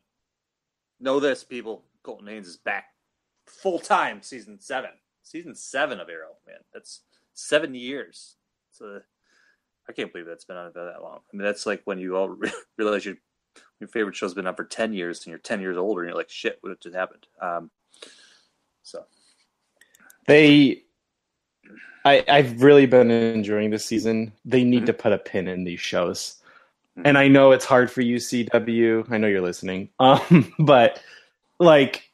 [0.99, 2.87] know this, people: Colton Haynes is back
[3.47, 4.23] full time.
[4.23, 4.91] Season seven.
[5.23, 6.37] Season seven of Arrow.
[6.47, 7.03] Man, that's
[7.35, 8.37] seven years.
[8.71, 9.01] So
[9.91, 11.19] I can't believe that's been on for that long.
[11.33, 12.37] I mean, that's like when you all
[12.79, 13.17] realize your
[13.81, 16.17] your favorite show's been on for ten years, and you're ten years older, and you're
[16.17, 17.27] like, shit, what just happened?
[17.41, 17.71] Um,
[18.85, 19.05] so
[20.27, 20.83] they
[22.05, 24.33] I, I've really been enjoying this season.
[24.45, 24.87] They need Mhm.
[24.87, 26.37] to put a pin in these shows.
[26.97, 27.03] Mhm.
[27.07, 29.07] And I know it's hard for you, CW.
[29.11, 29.91] I know you're listening.
[30.01, 31.03] Um, but
[31.59, 32.11] like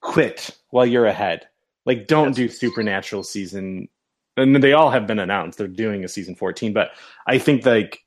[0.00, 1.48] quit while you're ahead.
[1.86, 2.36] Like don't Yes.
[2.36, 3.88] do supernatural season
[4.36, 5.58] and they all have been announced.
[5.58, 6.90] They're doing a season 14, but
[7.26, 8.04] I think like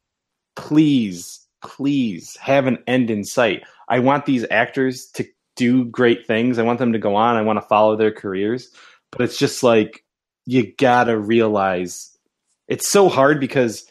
[0.55, 3.63] please, please have an end in sight.
[3.89, 6.57] I want these actors to do great things.
[6.57, 7.36] I want them to go on.
[7.36, 8.69] I want to follow their careers.
[9.12, 10.03] But it's just like
[10.45, 12.17] you gotta realize
[12.67, 13.86] it's so hard because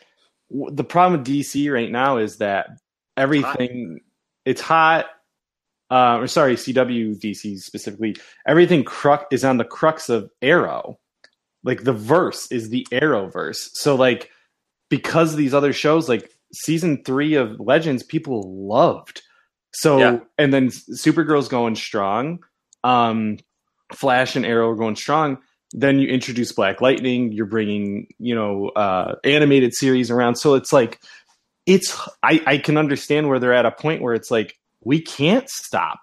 [0.50, 2.68] the problem with DC right now is that
[3.16, 4.00] everything
[4.44, 5.06] it's hot.
[5.90, 8.16] Uh, or sorry, CW DC specifically.
[8.46, 10.98] Everything crux is on the crux of Arrow.
[11.64, 13.70] Like the verse is the Arrowverse.
[13.74, 14.30] So like
[14.88, 19.22] because these other shows, like season three of Legends, people loved.
[19.72, 20.18] So Yeah.
[20.38, 22.40] and then Supergirl's going strong.
[22.84, 23.38] Um,
[23.94, 25.38] Flash and Arrow are going strong.
[25.72, 27.32] Then you introduce Black Lightning.
[27.32, 30.36] You're bringing, you know, uh, animated series around.
[30.36, 31.00] So it's like,
[31.64, 35.48] it's I, I can understand where they're at a point where it's like we can't
[35.48, 36.00] stop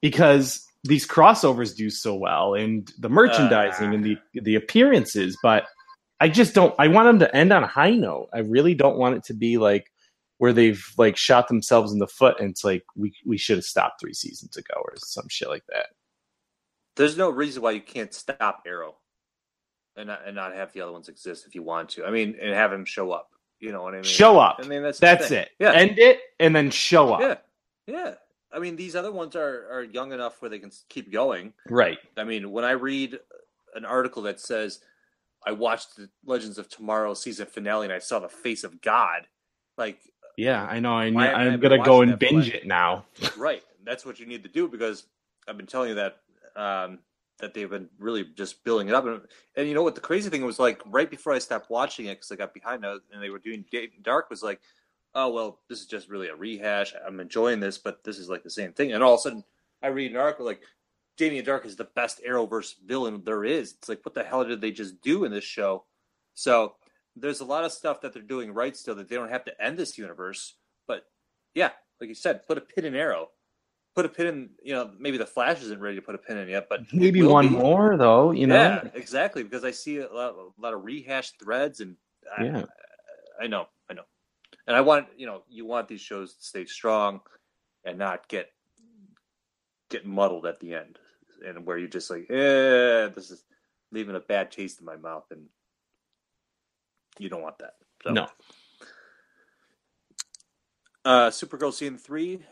[0.00, 4.40] because these crossovers do so well and the merchandising and the uh.
[4.42, 5.36] the appearances.
[5.42, 5.66] But
[6.20, 6.74] I just don't.
[6.78, 8.28] I want them to end on a high note.
[8.32, 9.92] I really don't want it to be like
[10.38, 13.64] where they've like shot themselves in the foot and it's like we we should have
[13.64, 15.86] stopped three seasons ago or some shit like that.
[16.96, 18.96] there's no reason why you can't stop Arrow
[19.96, 22.04] and not, and not have the other ones exist if you want to.
[22.04, 23.28] I mean, and have him show up.
[23.60, 24.04] You know what I mean?
[24.04, 24.58] Show up.
[24.60, 25.50] I mean, that's That's it.
[25.60, 25.72] Yeah.
[25.72, 27.20] End it and then show up.
[27.20, 27.36] Yeah,
[27.86, 28.14] yeah.
[28.54, 31.52] I mean, these other ones are are young enough where they can keep going.
[31.68, 31.98] Right.
[32.16, 33.18] I mean, when I read
[33.74, 34.80] an article that says
[35.46, 39.26] I watched the Legends of Tomorrow season finale and I saw the face of God,
[39.76, 39.98] like
[40.36, 40.94] Yeah, I know.
[40.94, 43.06] I I I'm gonna go and binge it now.
[43.36, 45.06] right, that's what you need to do because
[45.48, 46.18] I've been telling you that
[46.54, 46.98] um,
[47.38, 49.20] that they've been really just building it up, and,
[49.56, 52.16] and you know what the crazy thing was like right before I stopped watching it
[52.16, 53.64] because I got behind it and they were doing
[54.02, 54.60] Darhk was like,
[55.14, 56.94] oh well, this is just really a rehash.
[57.06, 59.44] I'm enjoying this, but this is like the same thing, and all of a sudden
[59.82, 60.62] I read an article like.
[61.18, 63.74] Damien Darhk is the best Arrowverse villain there is.
[63.74, 65.84] It's like, what the hell did they just do in this show?
[66.32, 66.76] So
[67.14, 69.62] there's a lot of stuff that they're doing right still that they don't have to
[69.62, 70.54] end this universe.
[70.88, 71.04] But
[71.54, 73.28] yeah, like you said, put a pin in Arrow.
[73.94, 76.38] Put a pin in, you know, maybe the Flash isn't ready to put a pin
[76.38, 77.56] in yet, but Maybe one be.
[77.56, 78.30] more though.
[78.30, 78.54] You know.
[78.54, 79.42] Yeah, exactly.
[79.42, 81.94] Because I see a lot, a lot of rehashed threads, and
[82.38, 82.64] I, Yeah.
[83.38, 83.66] I I know,
[84.66, 87.20] and I want you know, you want these shows to stay strong
[87.84, 88.50] and not get
[89.90, 90.98] get muddled at the end,
[91.46, 93.44] and where you're just like, eh, this is
[93.90, 95.46] leaving a bad taste in my mouth, and
[97.18, 97.74] you don't want that.
[98.02, 98.12] So.
[98.12, 98.26] No.
[101.04, 102.44] Uh, Supergirl season three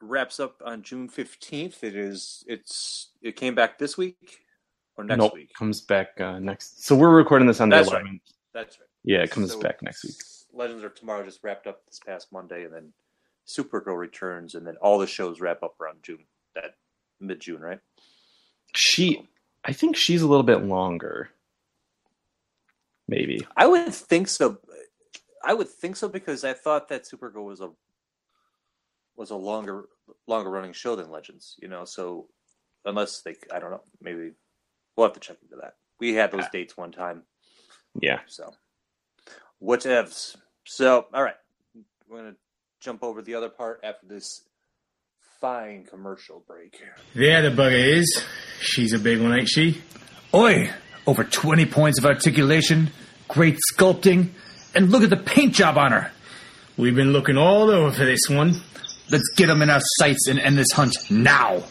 [0.00, 1.82] wraps up on June fifteenth.
[1.82, 2.44] It is.
[2.46, 3.10] It's.
[3.22, 4.40] It came back this week
[4.96, 5.34] or next nope.
[5.34, 5.52] week.
[5.54, 6.84] Comes back uh, next.
[6.84, 7.92] So we're recording this on the 11th.
[7.92, 8.20] right.
[8.54, 8.88] That's right.
[9.04, 10.14] Yeah, it comes So, back next week.
[10.56, 12.92] Legends of Tomorrow just wrapped up this past Monday, and then
[13.46, 16.24] Supergirl returns, and then all the shows wrap up around June.
[16.54, 16.74] That
[17.20, 17.80] mid June, right?
[18.74, 19.26] She,
[19.64, 21.30] I think she's a little bit longer.
[23.08, 23.46] Maybe.
[23.56, 24.58] I would think so.
[25.44, 27.70] I would think so because I thought that Supergirl was a
[29.16, 29.84] was a longer
[30.26, 31.54] longer running show than Legends.
[31.62, 32.26] You know, so
[32.84, 34.32] unless they, I don't know, maybe
[34.96, 35.74] we'll have to check into that.
[36.00, 37.22] We had those dates one time,
[38.00, 38.20] Yeah.
[38.26, 38.52] so
[39.62, 40.36] whatevs.
[40.66, 41.36] So all right,
[42.08, 42.36] we're gonna
[42.80, 44.42] jump over the other part after this
[45.40, 46.80] fine commercial break.
[47.14, 48.24] There the bugger is.
[48.60, 49.80] She's a big one, ain't she?
[50.34, 50.70] Oi!
[51.06, 52.90] Over 20 points of articulation,
[53.28, 54.30] great sculpting,
[54.74, 56.10] and look at the paint job on her.
[56.76, 58.60] We've been looking all over for this one.
[59.08, 61.62] Let's get them in our sights and end this hunt now.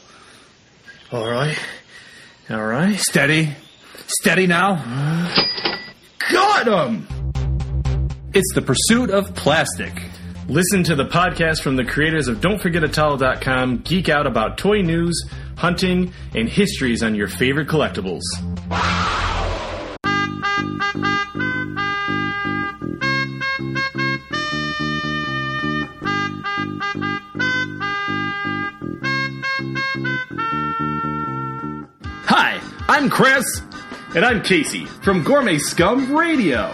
[1.12, 1.58] All right.
[2.50, 2.98] All right.
[2.98, 3.56] Steady.
[4.08, 4.76] Steady now.
[6.32, 7.15] Got him!
[8.38, 9.94] It's the pursuit of plastic.
[10.50, 13.78] Listen to the podcast from the creators of Don'tForgetAtowel.com.
[13.78, 15.24] Geek out about toy news,
[15.56, 18.24] hunting, and histories on your favorite collectibles.
[32.28, 33.62] Hi, I'm Chris.
[34.14, 36.74] And I'm Casey from Gourmet Scum Radio.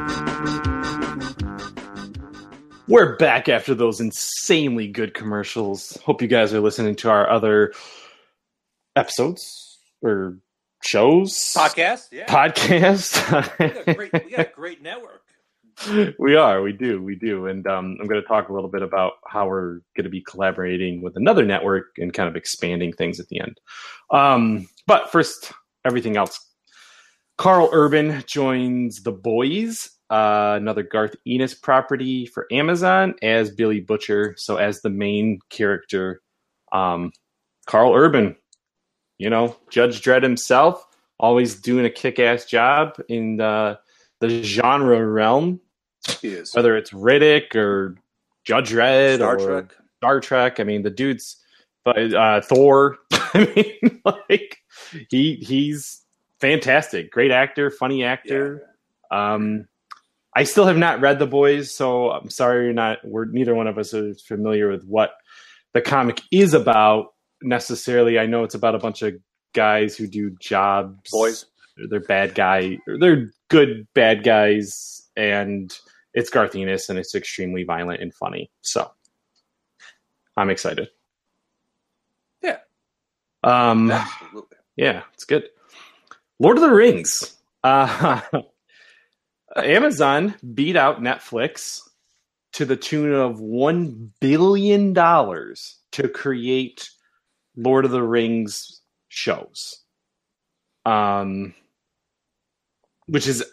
[2.91, 5.97] We're back after those insanely good commercials.
[6.05, 7.71] Hope you guys are listening to our other
[8.97, 10.39] episodes or
[10.83, 12.25] shows, Podcast, yeah.
[12.25, 13.59] podcast.
[13.59, 15.23] we, got a great, we got a great network.
[16.19, 18.81] we are, we do, we do, and um, I'm going to talk a little bit
[18.81, 23.21] about how we're going to be collaborating with another network and kind of expanding things
[23.21, 23.57] at the end.
[24.09, 25.53] Um, but first,
[25.85, 26.45] everything else.
[27.37, 34.35] Karl Urban joins the Boys uh, another Garth Ennis property for Amazon as Billy Butcher.
[34.37, 36.21] So as the main character,
[36.73, 37.13] um,
[37.65, 38.35] Karl Urban,
[39.17, 40.85] you know, Judge Dredd himself,
[41.17, 43.79] always doing a kick-ass job in the,
[44.19, 45.61] the genre realm.
[46.19, 46.53] He is.
[46.53, 47.95] Whether it's Riddick or
[48.43, 49.75] Judge Dredd Star or Trek.
[49.97, 50.59] Star Trek.
[50.59, 51.37] I mean, the dude's
[51.85, 52.97] but uh, Thor.
[53.11, 54.57] I mean, like
[55.09, 56.01] he he's
[56.39, 58.63] fantastic, great actor, funny actor.
[59.09, 59.67] Um,
[60.35, 62.99] I still have not read The Boys, so I'm sorry you're not.
[63.03, 65.11] We're neither one of us is familiar with what
[65.73, 68.17] the comic is about necessarily.
[68.17, 69.15] I know it's about a bunch of
[69.53, 71.11] guys who do jobs.
[71.11, 71.45] Boys.
[71.89, 72.77] They're bad guy.
[72.99, 75.73] They're good bad guys, and
[76.13, 78.51] it's Garth Ennis, and it's extremely violent and funny.
[78.61, 78.91] So
[80.37, 80.89] I'm excited.
[82.41, 82.57] Yeah.
[83.43, 83.91] Um.
[83.91, 84.57] Absolutely.
[84.75, 85.49] Yeah, it's good.
[86.39, 87.37] Lord of the Rings.
[87.63, 88.21] Uh,
[89.55, 91.81] Amazon beat out Netflix
[92.53, 96.89] to the tune of one billion dollars to create
[97.55, 99.79] Lord of the Rings shows,
[100.85, 101.53] um,
[103.07, 103.43] which is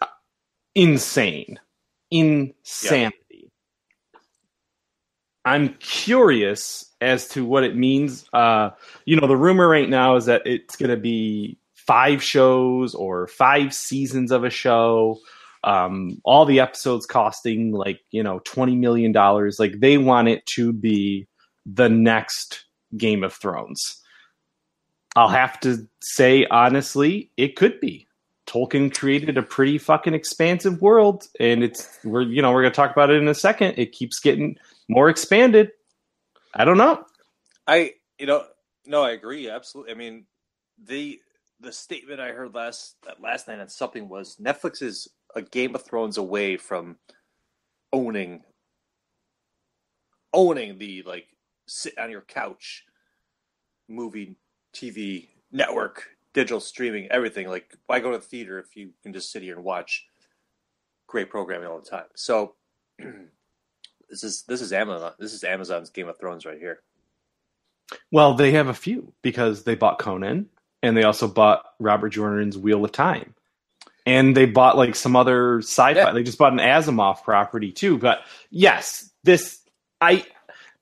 [0.74, 1.58] insane,
[2.10, 3.50] insanity.
[5.44, 8.28] I'm curious as to what it means.
[8.32, 8.70] Uh,
[9.04, 13.26] you know, the rumor right now is that it's going to be five shows or
[13.26, 15.18] five seasons of a show
[15.64, 20.44] um, all the episodes costing like you know 20 million dollars like they want it
[20.46, 21.26] to be
[21.66, 22.64] the next
[22.96, 24.02] game of thrones.
[25.16, 28.06] I'll have to say honestly it could be.
[28.46, 32.92] Tolkien created a pretty fucking expansive world and it's we're you know we're to talk
[32.92, 33.74] about it in a second.
[33.76, 34.56] It keeps getting
[34.88, 35.70] more expanded.
[36.54, 37.04] I don't know.
[37.66, 38.44] I you know
[38.86, 39.92] no, I agree absolutely.
[39.92, 40.24] I mean
[40.82, 41.20] the
[41.60, 45.84] the statement I heard last last night on something was Netflix is a Game of
[45.84, 46.96] Thrones away from
[47.92, 48.42] owning
[50.32, 51.26] owning the like
[51.66, 52.84] sit on your couch
[53.88, 54.36] movie
[54.74, 57.48] TV network digital streaming everything.
[57.48, 60.06] Like why go to the theater if you can just sit here and watch
[61.06, 62.06] great programming all the time?
[62.14, 62.54] So
[62.98, 66.80] this is this is Amazon this is Amazon's Game of Thrones right here.
[68.12, 70.48] Well they have a few because they bought conan
[70.82, 73.34] and they also bought robert jordan's wheel of time
[74.08, 75.92] and they bought like some other sci-fi.
[75.98, 76.12] Yeah.
[76.12, 77.98] They just bought an Asimov property too.
[77.98, 79.60] But yes, this
[80.00, 80.24] I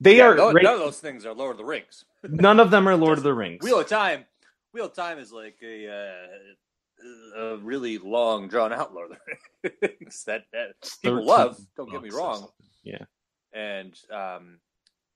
[0.00, 2.60] they Yeah, are no- right- none of those things are Lord of the Rings none
[2.60, 3.62] of them are Lord of the Rings.
[3.62, 4.24] Wheel of Time.
[4.72, 9.18] Wheel of Time is like a uh, a really long, drawn out Lord of
[9.62, 11.58] the Rings that, that people 13 love.
[11.76, 12.48] Don't get me wrong.
[12.84, 13.04] Yeah.
[13.52, 14.58] and um,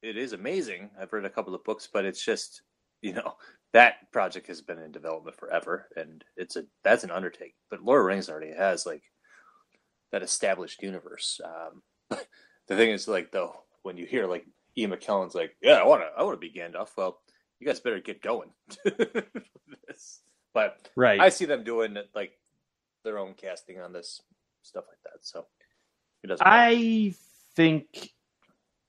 [0.02, 0.90] it is amazing.
[1.00, 2.62] I've read a couple of books, but it's just
[3.02, 3.34] you know
[3.72, 7.54] that project has been in development forever, and it's a that's an undertaking.
[7.70, 9.02] But Lord of Rings already has like
[10.12, 11.40] that established universe.
[11.44, 11.82] Um,
[12.68, 14.44] the thing is, like though, when you hear like
[14.76, 17.20] Ian McKellen's like, "Yeah, I want to, I want to be Gandalf," well,
[17.60, 18.50] you guys better get going.
[19.86, 20.20] This-
[20.52, 21.20] but Right.
[21.20, 22.32] I see them doing like
[23.04, 24.20] their own casting on this
[24.62, 25.20] stuff like that.
[25.24, 25.46] So
[26.24, 26.44] it doesn't.
[26.44, 26.56] matter.
[26.56, 27.14] I
[27.54, 28.10] think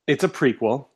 [0.07, 0.87] it's a prequel.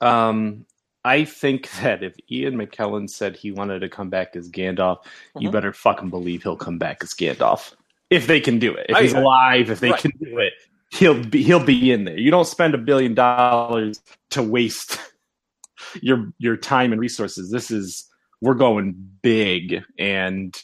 [0.00, 0.66] Um,
[1.04, 4.98] I think that if Ian McKellen said he wanted to come back as Gandalf,
[5.38, 5.52] you Mhm.
[5.52, 7.72] better fucking believe he'll come back as Gandalf.
[8.10, 10.00] If they can do it, if I- he's alive, if they Right.
[10.00, 10.52] can do it,
[10.90, 12.18] he'll be he'll be in there.
[12.18, 14.98] You don't spend a billion dollars to waste
[16.02, 17.50] your your time and resources.
[17.50, 18.04] This is
[18.40, 20.56] we're going big and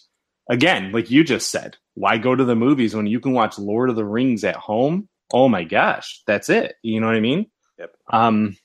[0.51, 3.91] again, like you just said, why go to the movies when you can watch Lord
[3.91, 5.09] of the Rings at home?
[5.33, 6.77] Oh my gosh, that's it.
[6.83, 7.47] You know what I mean?
[7.79, 7.91] Yep.
[8.13, 8.57] Um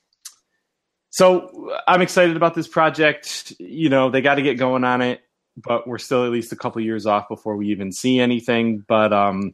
[1.10, 3.54] so I'm excited about this project.
[3.60, 5.22] You know, they got to get going on it,
[5.58, 8.84] but we're still at least a couple years off before we even see anything.
[8.88, 9.54] But um,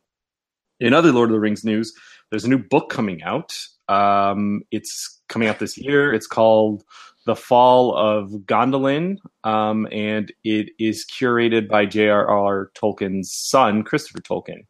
[0.79, 1.93] in other Lord of the Rings news,
[2.29, 3.57] there's a new book coming out.
[3.87, 6.13] Um, it's coming out this year.
[6.13, 6.83] It's called
[7.25, 12.71] The Fall of Gondolin, um, and it is curated by J.R.R.
[12.75, 14.65] Tolkien's son, Christopher Tolkien.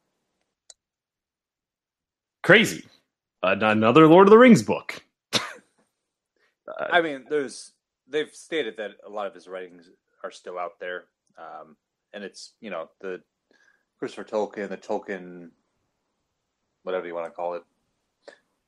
[2.43, 2.85] Crazy.
[3.41, 5.04] Another Lord of the Rings book.
[6.77, 7.73] I mean, there's
[8.07, 9.89] they've stated that a lot of his writings
[10.23, 11.05] are still out there,
[11.37, 11.75] um,
[12.13, 13.21] and it's you know the
[13.99, 15.49] Christopher Tolkien, the Tolkien,
[16.83, 17.63] whatever you want to call it.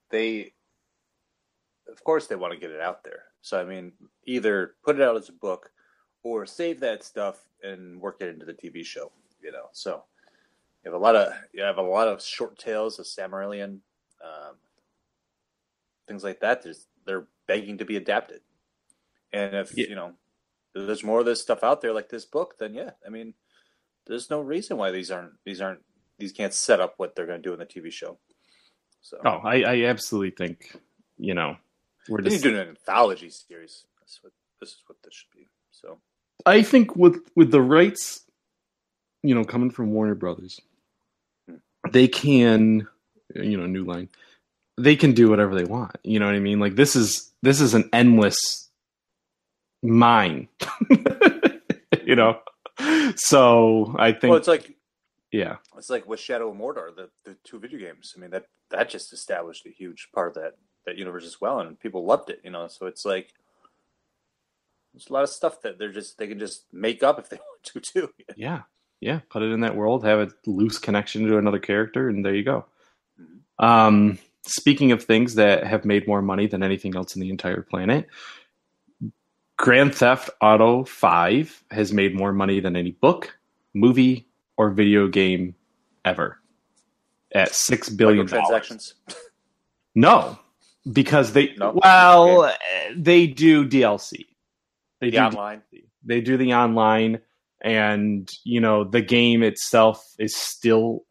[0.09, 0.53] They,
[1.91, 3.23] of course, they want to get it out there.
[3.41, 3.91] So I mean,
[4.25, 5.71] either put it out as a book,
[6.23, 9.11] or save that stuff and work it into the TV show.
[9.41, 10.03] You know, so
[10.83, 13.79] you have a lot of you have a lot of short tales of Silmarillion,
[14.23, 14.55] um,
[16.07, 16.63] things like that.
[16.63, 18.41] There's they're begging to be adapted.
[19.33, 19.87] And if Yeah.
[19.87, 20.13] you know
[20.75, 23.33] there's more of this stuff out there like this book, then yeah, I mean,
[24.05, 25.81] there's no reason why these aren't these aren't
[26.19, 28.17] these can't set up what they're going to do in the TV show.
[29.01, 30.75] So Oh, I, I absolutely think,
[31.17, 31.57] you know,
[32.09, 32.43] we're just.
[32.43, 33.85] to do an anthology series.
[33.99, 35.47] That's what this is what this should be.
[35.71, 35.99] So
[36.45, 38.25] I think with with the rights,
[39.23, 40.59] you know, coming from Warner Brothers,
[41.47, 41.57] hmm.
[41.91, 42.87] they can,
[43.35, 44.09] you know, new line,
[44.77, 45.95] they can do whatever they want.
[46.03, 46.59] You know what I mean?
[46.59, 48.69] Like this is this is an endless
[49.83, 50.47] mine.
[52.05, 52.39] you know,
[53.15, 54.75] so I think, well, it's like
[55.31, 58.13] yeah, it's like with Shadow of Mordor, the the two video games.
[58.15, 60.53] I mean that that just established a huge part of that
[60.85, 62.41] that universe as well, and people loved it.
[62.43, 63.33] You know, so it's like
[64.93, 67.37] there's a lot of stuff that they're just they can just make up if they
[67.37, 68.09] want to too.
[68.35, 68.61] yeah,
[69.01, 69.19] yeah.
[69.29, 72.43] Put it in that world, have a loose connection to another character, and there you
[72.43, 72.65] go.
[73.19, 73.63] Mhm.
[73.65, 77.61] Um, speaking of things that have made more money than anything else in the entire
[77.61, 78.07] planet,
[79.57, 83.37] Grand Theft Auto 5 has made more money than any book,
[83.73, 84.27] movie,
[84.57, 85.55] or video game
[86.05, 86.39] ever
[87.33, 88.93] at 6 billion transactions.
[89.95, 90.37] No,
[90.93, 91.71] because they, No?
[91.83, 92.53] well, eh,
[92.95, 94.27] they do DLC.
[95.01, 95.63] They The do online.
[96.03, 97.19] they do the online
[97.61, 101.03] and you know the game itself is still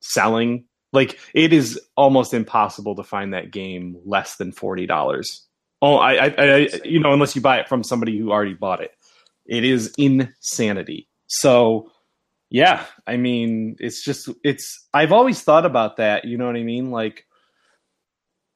[0.00, 5.40] selling like it is almost impossible to find that game less than $40
[5.80, 8.80] oh I, I, I you know unless you buy it from somebody who already bought
[8.80, 8.92] it.
[9.46, 11.08] It is insanity.
[11.26, 11.90] So
[12.54, 16.62] yeah i mean it's just it's i've always thought about that you know what i
[16.62, 16.90] mean?
[16.90, 17.24] Like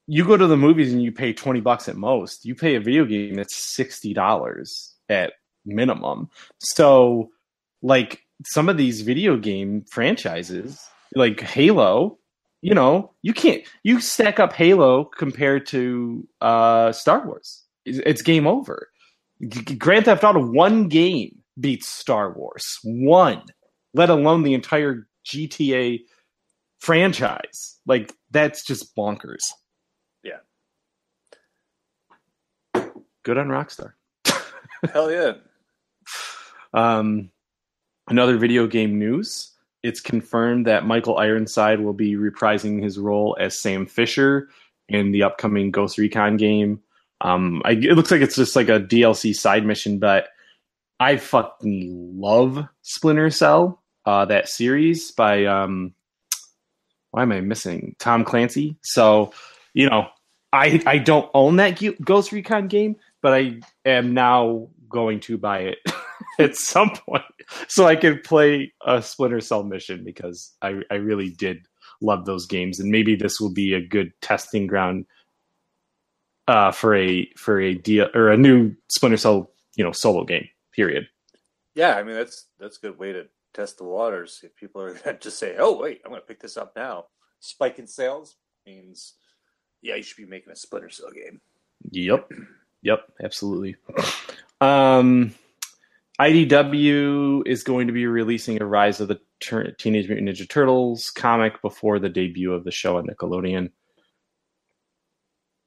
[0.07, 2.45] you go to the movies and you pay 20 bucks at most.
[2.45, 5.33] You pay a video game that's $60 at
[5.65, 6.31] minimum.
[6.59, 7.31] So
[7.83, 10.81] like some of these video game franchises
[11.15, 12.19] like halo
[12.67, 18.23] you know you can't you stack up halo compared to uh star wars it's, it's
[18.23, 18.89] game over
[19.47, 23.43] G- G- grand theft auto one game beats star wars one
[23.95, 26.01] let alone the entire gta
[26.81, 29.45] franchise like that's just bonkers
[30.25, 30.41] Yeah.
[33.23, 33.93] good on rockstar
[34.93, 35.33] Hell yeah.
[36.75, 37.31] Um,
[38.09, 39.53] another video game news.
[39.83, 44.49] It's confirmed that Michael Ironside will be reprising his role as Sam Fisher
[44.89, 46.81] in the upcoming Ghost Recon game.
[47.21, 50.29] Um, I, it looks like it's just like a DLC side mission, but
[50.99, 55.95] I fucking love Splinter Cell, uh, that series by um,
[57.11, 58.77] why am I missing Tom Clancy?
[58.83, 59.33] So,
[59.75, 60.09] you know,
[60.53, 65.61] I I don't own that Ghost Recon game, but I am now going to buy
[65.61, 65.79] it
[66.39, 67.25] at some point
[67.69, 71.67] so I could play a Splinter Cell mission because I I really did
[72.01, 75.07] love those games, and maybe this will be a good testing ground
[76.49, 80.49] uh, for a for a deal or a new Splinter Cell you know solo game.
[80.73, 81.09] Period.
[81.75, 84.41] Yeah, I mean that's that's a good way to test the waters.
[84.43, 87.07] If people are gonna just say, "Oh, wait, I'm going to pick this up now,"
[87.41, 88.37] spike in sales
[88.67, 89.15] means,
[89.83, 91.41] yeah, you should be making a Splinter Cell game.
[91.91, 92.33] Yep.
[92.83, 93.13] Yep.
[93.23, 93.77] Absolutely.
[94.59, 95.35] Um,
[96.21, 101.11] IDW is going to be releasing a Rise of the Tur- Teenage Mutant Ninja Turtles
[101.11, 103.71] comic before the debut of the show on Nickelodeon.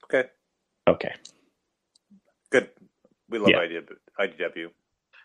[0.05, 0.29] Okay,
[0.87, 1.13] Okay.
[2.49, 2.69] good.
[3.29, 3.59] We love Yeah.
[3.59, 3.95] IDW.
[4.19, 4.71] IDW.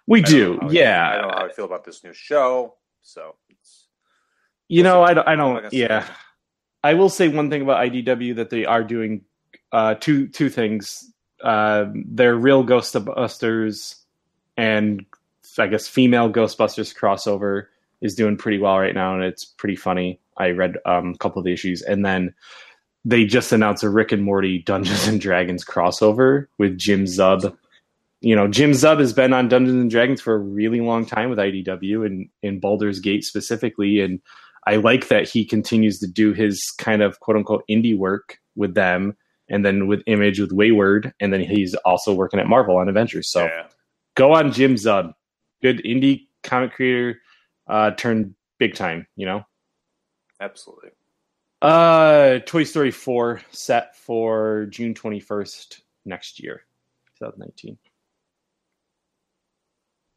[0.06, 0.54] We I do.
[0.56, 1.10] know how I- Yeah.
[1.10, 2.76] I don't know how I feel about this new show.
[3.00, 3.88] So it's,
[4.68, 6.06] You know, I don't, I don't yeah.
[6.82, 9.24] I will say one thing about IDW that they are doing
[9.72, 11.10] uh, two two things.
[11.42, 14.03] Uh, they're real Ghostbusters
[14.56, 15.04] and
[15.58, 17.66] I guess female Ghostbusters crossover
[18.00, 20.20] is doing pretty well right now, and it's pretty funny.
[20.36, 22.34] I read um, a couple of the issues, and then
[23.04, 27.56] they just announced a Rick and Morty Dungeons and Dragons crossover with Jim Zub.
[28.20, 31.30] You know, Jim Zub has been on Dungeons and Dragons for a really long time
[31.30, 34.20] with IDW and in Baldur's Gate specifically, and
[34.66, 38.74] I like that he continues to do his kind of quote unquote indie work with
[38.74, 39.16] them,
[39.48, 43.30] and then with Image with Wayward, and then he's also working at Marvel on Avengers.
[43.30, 43.66] So yeah.
[44.14, 45.12] Go on Jim Zub,
[45.62, 47.20] good indie comic creator,
[47.66, 49.06] uh, turned big time.
[49.16, 49.46] You know.
[50.40, 50.90] absolutely.
[51.62, 56.62] Uh, Toy Story 4 set for June 21st next year,
[57.18, 57.78] 2019.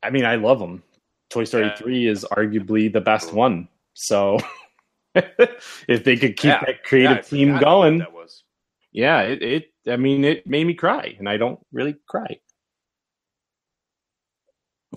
[0.04, 0.84] I mean, I love them.
[1.30, 1.76] Toy Story Yeah.
[1.76, 3.70] 3 is arguably the best one.
[3.94, 4.40] So
[5.16, 6.64] if they could keep Yeah.
[6.66, 8.44] that creative Yeah, team going, That was.
[8.92, 12.40] yeah, it, it, I mean, it made me cry, and I don't really cry.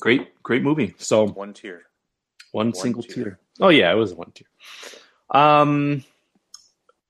[0.01, 0.94] Great, great movie.
[0.98, 1.82] So one tier.
[2.53, 3.24] one, One single tier.
[3.24, 3.38] tear.
[3.61, 4.46] Oh yeah, it was one tier.
[5.30, 6.05] Um,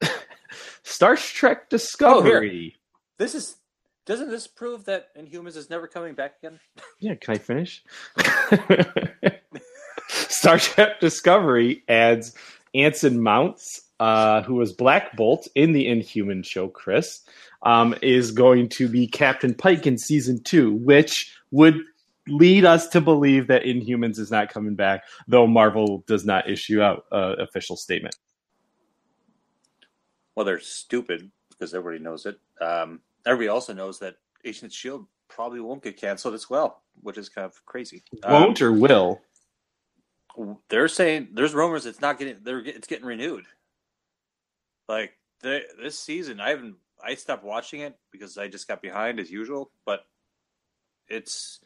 [0.82, 2.76] Star Trek Discovery.
[3.18, 3.56] This is.
[4.06, 6.58] Doesn't this prove that Inhumans is never coming back again?
[7.00, 7.84] yeah, can I finish?
[10.08, 12.34] Star Trek Discovery adds
[12.74, 16.66] Anson Mounts, uh, who was Black Bolt in the Inhuman show.
[16.68, 17.20] Chris
[17.62, 21.76] um, is going to be Captain Pike in season two, which would
[22.30, 26.82] lead us to believe that Inhumans is not coming back, though Marvel does not issue
[26.82, 28.16] out an official statement.
[30.34, 32.38] Well, they're stupid because everybody knows it.
[32.60, 37.28] Um, everybody also knows that Agent Shield probably won't get canceled as well, which is
[37.28, 38.02] kind of crazy.
[38.22, 39.20] Um, Won't or will?
[40.68, 43.44] they're saying there's rumors it's not getting they're it's getting renewed.
[44.88, 45.12] Like
[45.42, 49.30] they, this season, I haven't I stopped watching it because I just got behind as
[49.30, 49.70] usual.
[49.84, 50.00] But
[51.08, 51.60] it's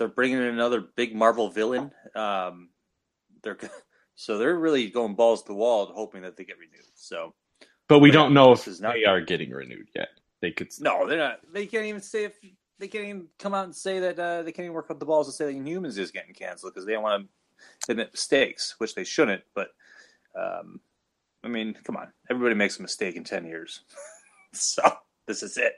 [0.00, 1.92] they're bringing in another big Marvel villain.
[2.14, 2.70] Um,
[3.42, 3.58] they're
[4.14, 6.86] so they're really going balls to the wall, hoping that they get renewed.
[6.94, 7.34] So
[7.86, 10.08] But we But don't know if is not- they are getting renewed yet.
[10.40, 10.68] They could.
[10.80, 11.40] no, they're not.
[11.52, 12.32] They can't even say if
[12.78, 15.04] they can't even come out and say that uh, they can't even work up the
[15.04, 17.28] balls to say that Inhumans is getting canceled because they don't want
[17.84, 19.42] to admit mistakes, which they shouldn't.
[19.54, 19.68] But
[20.34, 20.80] um,
[21.44, 23.82] I mean, come on, everybody makes a mistake in ten years,
[24.54, 24.82] so
[25.26, 25.74] this is it.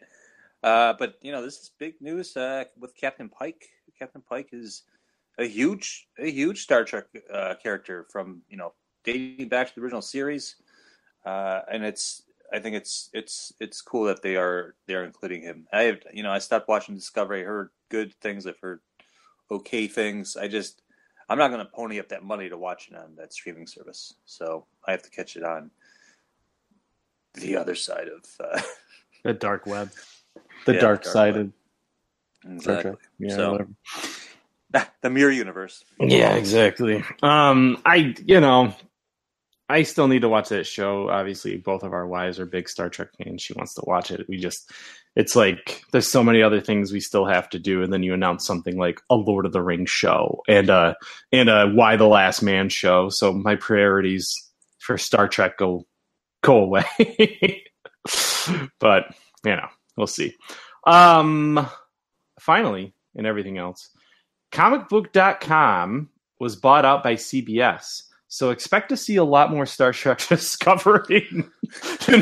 [0.63, 3.69] Uh, but you know, this is big news uh, with Captain Pike.
[4.03, 4.83] Captain Pike is
[5.39, 8.73] a huge, a huge Star Trek uh, character from you know
[9.05, 10.57] dating back to the original series,
[11.25, 15.43] uh, and it's I think it's it's it's cool that they are they are including
[15.43, 15.69] him.
[15.73, 17.43] I have you know I stopped watching Discovery.
[17.43, 18.45] I heard good things.
[18.45, 18.81] I've heard
[19.53, 20.37] okay things.
[20.37, 20.83] I just
[21.29, 24.15] I'm not going to pony up that money to watch it on that streaming service.
[24.25, 25.71] So I have to catch it on
[27.35, 28.61] the other side of uh,
[29.23, 29.91] The dark web.
[30.67, 31.47] The Yeah, dark, dark side web.
[31.47, 31.53] of
[32.45, 32.93] exactly.
[32.93, 33.01] Trek.
[33.19, 33.71] Yeah, So- whatever.
[35.03, 35.85] the mirror universe.
[36.01, 37.05] Yeah, exactly.
[37.23, 38.75] Um, I you know,
[39.69, 41.09] I still need to watch that show.
[41.09, 43.43] Obviously, both of our wives are big Star Trek fans.
[43.43, 44.27] She wants to watch it.
[44.29, 44.71] We just,
[45.15, 48.15] it's like there's so many other things we still have to do, and then you
[48.15, 50.97] announce something like a Lord of the Rings show and a
[51.33, 53.09] and a Y the Last Man show.
[53.11, 54.35] So my priorities
[54.79, 55.87] for Star Trek go
[56.43, 57.63] go away.
[58.79, 59.05] but
[59.45, 60.35] you know, we'll see.
[60.87, 61.67] Um,
[62.43, 63.91] finally, and everything else
[64.53, 68.03] comicbook.com was bought out by CBS.
[68.29, 71.29] So expect to see a lot more Star Trek Discovery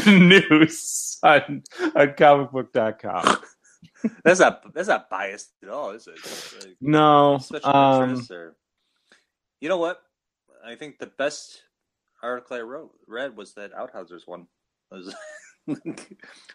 [0.07, 1.63] news on,
[1.95, 3.37] on comicbook.com.
[4.25, 6.15] That's not that's not biased at all, is it?
[6.65, 7.39] Like No.
[7.63, 8.57] Um, or
[9.61, 10.01] you know what?
[10.65, 11.63] I think the best
[12.23, 14.47] article I wrote read was that Outhouser's one.
[14.91, 15.15] Was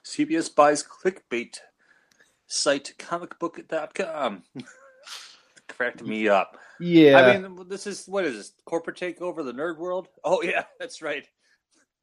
[0.04, 1.58] CBS buys clickbait
[2.48, 4.44] site comicbook.com.
[5.68, 6.58] Cracked me up.
[6.80, 7.18] yeah.
[7.20, 8.54] I mean, this is what is this?
[8.66, 10.08] Corporate takeover the nerd world?
[10.24, 11.26] Oh yeah, that's right.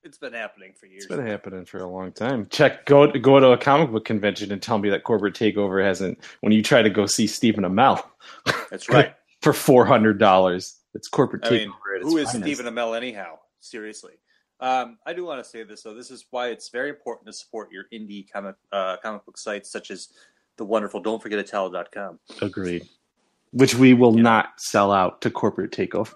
[0.05, 1.05] It's been happening for years.
[1.05, 2.47] it's been happening for a long time.
[2.51, 6.19] Check go go to a comic book convention and tell me that corporate takeover hasn't
[6.41, 8.03] when you try to go see Stephen Amell
[8.71, 9.15] That's right.
[9.43, 10.77] for four hundred dollars.
[10.95, 11.59] It's corporate I takeover.
[11.59, 11.73] mean,
[12.03, 12.43] who is finest.
[12.43, 13.39] Stephen Amell anyhow?
[13.61, 14.15] Seriously.
[14.59, 15.95] Um, I do want to say this though.
[15.95, 19.71] This is why it's very important to support your indie comic uh, comic book sites
[19.71, 20.09] such as
[20.59, 22.19] the wonderful Don't Forget a Towel.com.
[22.41, 22.89] Agreed.
[23.53, 26.15] Which we will not sell out to corporate takeover.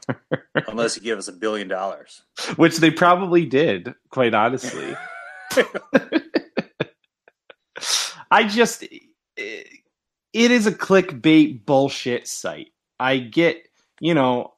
[0.68, 2.22] Unless you give us a billion dollars.
[2.56, 4.96] Which they probably did, quite honestly.
[8.30, 9.62] I just eh,
[10.32, 12.72] it is a clickbait bullshit site.
[12.98, 13.68] I get,
[14.00, 14.54] you know,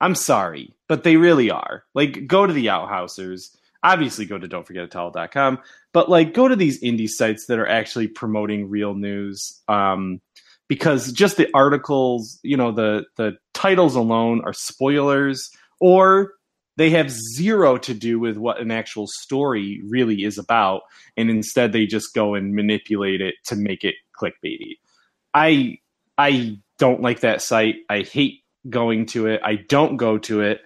[0.00, 1.84] I'm sorry, but they really are.
[1.94, 3.56] Like go to the Outhousers.
[3.84, 4.84] Obviously go to don't forget
[5.92, 9.60] but like go to these indie sites that are actually promoting real news.
[9.68, 10.20] Um
[10.68, 16.32] because just the articles, you know, the the titles alone are spoilers or
[16.76, 20.82] they have zero to do with what an actual story really is about,
[21.16, 24.78] and instead they just go and manipulate it to make it clickbaity.
[25.34, 25.78] I
[26.16, 27.76] I don't like that site.
[27.90, 29.40] I hate going to it.
[29.44, 30.62] I don't go to it.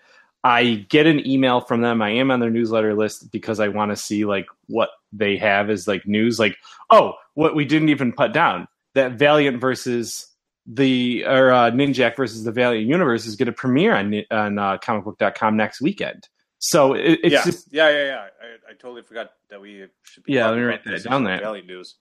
[0.46, 2.00] I get an email from them.
[2.00, 5.70] I am on their newsletter list because I want to see like what they have
[5.70, 6.38] as like news.
[6.38, 6.56] Like,
[6.88, 10.28] oh, what we didn't even put down that Valiant versus
[10.64, 14.78] the or uh, Ninjak versus the Valiant Universe is going to premiere on on uh,
[14.78, 16.28] comicbook.com next weekend.
[16.58, 17.44] So it, it's yeah.
[17.44, 18.26] just yeah, yeah, yeah.
[18.40, 20.34] I, I totally forgot that we should be.
[20.34, 21.40] Yeah, let me write that down there.
[21.40, 21.96] Valiant news.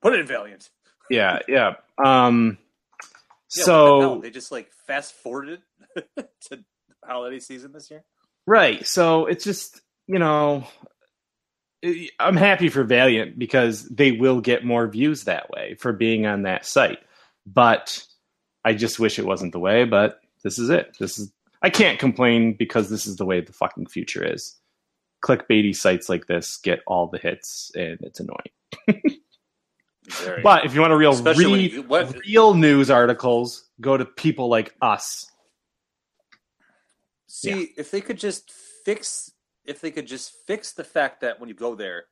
[0.00, 0.70] Put it in Valiant.
[1.10, 1.74] yeah, yeah.
[2.02, 2.56] Um,
[3.54, 5.60] Yeah, so they just like fast forwarded
[6.48, 6.64] to
[7.04, 8.04] holiday season this year.
[8.46, 8.86] Right.
[8.86, 10.64] So it's just, you know,
[12.18, 16.42] I'm happy for Valiant because they will get more views that way for being on
[16.42, 16.98] that site.
[17.46, 18.04] But
[18.64, 20.96] I just wish it wasn't the way, but this is it.
[20.98, 21.32] This is
[21.62, 24.56] I can't complain because this is the way the fucking future is.
[25.22, 29.02] Clickbaity sites like this get all the hits and it's annoying.
[30.42, 34.48] But if you want to real Especially read you- real news articles, go to people
[34.48, 35.29] like us.
[37.30, 37.66] See, Yeah.
[37.76, 38.50] if they could just
[38.84, 39.30] fix,
[39.64, 42.06] if they could just fix the fact that when you go there,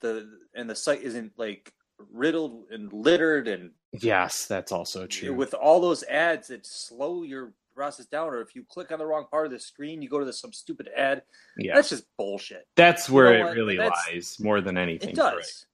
[0.00, 1.72] the and the site isn't like
[2.12, 5.32] riddled and littered and Yes, that's also true.
[5.32, 9.06] with all those ads that slow your process down, or if you click on the
[9.06, 11.22] wrong part of the screen, you go to the, some stupid ad.
[11.58, 11.74] yeah.
[11.74, 12.66] That's just bullshit.
[12.74, 13.56] That's where know it what?
[13.56, 15.10] really That's- lies more than anything.
[15.10, 15.34] It does.
[15.34, 15.66] right?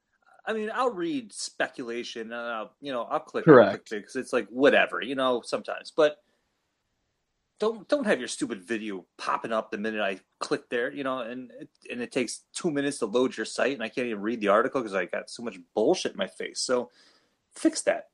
[0.44, 3.90] I mean, I'll read speculation, and I'll, you know, I'll click Correct.
[3.90, 5.92] because it's like whatever, you know, sometimes.
[5.96, 6.16] But
[7.62, 11.20] don't don't have your stupid video popping up the minute I click there, you know,
[11.20, 14.20] and it, and it takes two minutes to load your site, and I can't even
[14.20, 16.58] read the article because I got so much bullshit in my face.
[16.58, 16.90] So
[17.54, 18.08] fix that.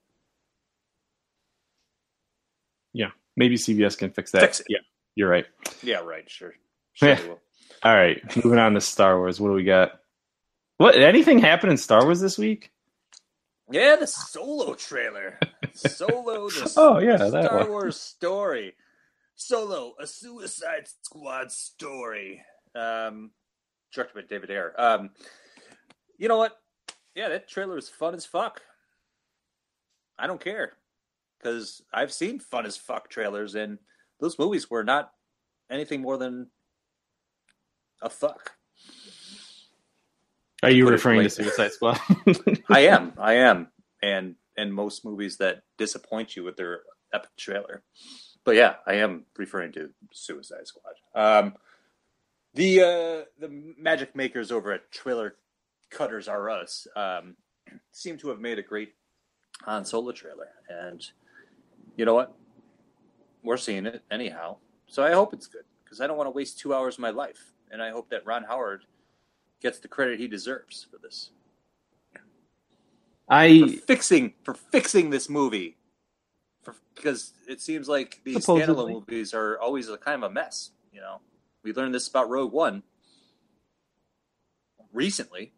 [2.93, 4.43] Yeah, maybe CBS can fix that.
[4.43, 4.67] Fix it.
[4.69, 4.79] Yeah,
[5.15, 5.47] you're right.
[5.83, 6.29] Yeah, right.
[6.31, 6.53] Sure.
[6.93, 7.11] Sure.
[7.11, 7.35] Yeah.
[7.85, 9.41] All right, moving on to Star Wars.
[9.41, 10.01] What do we got?
[10.79, 12.73] What anything happened in Star Wars this week?
[13.71, 15.39] Yeah, the Solo trailer.
[15.75, 17.69] Solo, the Oh, yeah, that Star.
[17.69, 18.75] Wars story.
[19.39, 22.43] Solo, a Suicide Squad story.
[22.75, 23.31] Um,
[23.95, 24.75] directed by David Ayer.
[24.77, 25.11] Um,
[26.19, 26.59] you know what?
[27.15, 28.61] Yeah, that trailer is fun as fuck.
[30.19, 30.73] I don't care
[31.39, 33.79] because I've seen fun as fuck trailers, and
[34.21, 35.13] those movies were not
[35.71, 36.51] anything more than
[38.03, 38.53] a fuck.
[40.65, 41.31] Are you referring to.
[41.31, 42.01] Suicide Squad?
[42.69, 43.13] I am.
[43.17, 43.69] I am.
[44.03, 46.81] And and most movies that disappoint you with their
[47.15, 47.85] epic trailer.
[48.45, 50.95] But yeah, I am referring to Suicide Squad.
[51.15, 51.55] Um,
[52.55, 55.37] the uh, the magic makers over at Trailer
[55.91, 57.37] Cutters Are Us um,
[57.93, 58.95] seem to have made a great
[59.63, 61.05] Han Solo trailer, and
[61.97, 62.35] you know what?
[63.43, 66.59] We're seeing it anyhow, so I hope it's good because I don't want to waste
[66.59, 68.85] two hours of my life, and I hope that Ron Howard
[69.61, 71.31] gets the credit he deserves for this
[73.29, 75.77] for I fixing for fixing this movie.
[76.95, 78.75] Because it seems like these Supposedly.
[78.75, 80.71] standalone movies are always a kind of a mess.
[80.93, 81.21] You know,
[81.63, 82.83] we learned this about Rogue One
[84.93, 85.53] recently.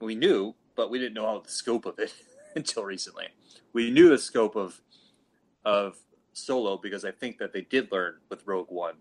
[0.00, 2.12] We knew, but we didn't know how the scope of it
[2.56, 3.28] until recently.
[3.72, 4.80] We knew the scope of
[5.64, 5.96] of
[6.32, 8.94] Solo because I think that they did learn with Rogue One.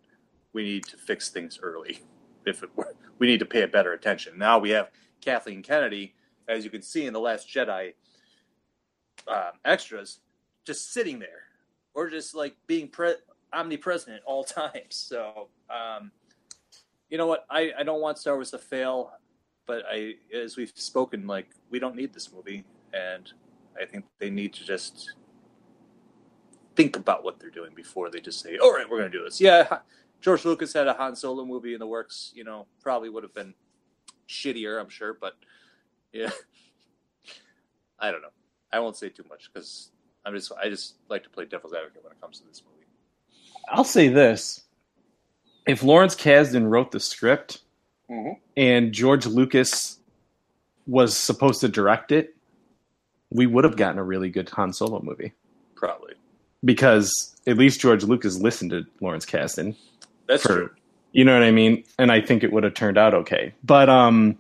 [0.54, 2.02] We need to fix things early.
[2.46, 4.38] If it were, we need to pay it better attention.
[4.38, 4.90] Now we have
[5.22, 6.14] Kathleen Kennedy,
[6.48, 7.94] as you can see in the Last Jedi
[9.28, 10.20] um, extras,
[10.66, 11.44] just sitting there,
[11.94, 13.16] or just like being pre-
[13.54, 14.90] omnipresent at all times.
[14.90, 16.12] So, um,
[17.10, 17.46] you know what?
[17.50, 19.12] I, I don't want Star Wars to fail,
[19.66, 22.64] but I, as we've spoken, like we don't need this movie,
[22.94, 23.32] and
[23.80, 25.16] I think they need to just
[26.76, 29.24] think about what they're doing before they just say, "All right, we're going to do
[29.24, 29.80] this." Yeah,
[30.22, 32.32] George Lucas had a Han Solo movie in the works.
[32.34, 33.54] You know, probably would have been
[34.30, 35.34] shittier, I'm sure, but
[36.14, 36.30] yeah,
[38.00, 38.30] I don't know.
[38.72, 39.92] I won't say too much because
[40.26, 42.86] I'm just I just like to play devil's advocate when it comes to this movie.
[43.70, 44.62] I'll say this:
[45.68, 47.62] if Lawrence Kasdan wrote the script
[48.58, 49.98] and George Lucas
[50.86, 52.36] was supposed to direct it,
[53.30, 55.32] we would have gotten a really good Han Solo movie
[55.76, 56.16] Probably
[56.66, 59.76] because at least George Lucas listened to Lawrence Kasdan.
[60.28, 60.70] that's for- true.
[61.14, 61.84] You know what I mean?
[61.98, 63.54] And I think it would have turned out okay.
[63.64, 64.38] But um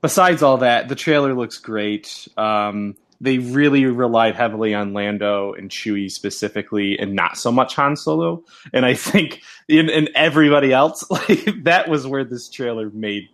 [0.00, 2.26] besides all that, the trailer looks great.
[2.36, 7.96] Um they really relied heavily on Lando and Chewie specifically and not so much Han
[7.96, 8.44] Solo.
[8.72, 13.28] And I think in, everybody else, like that was where this trailer made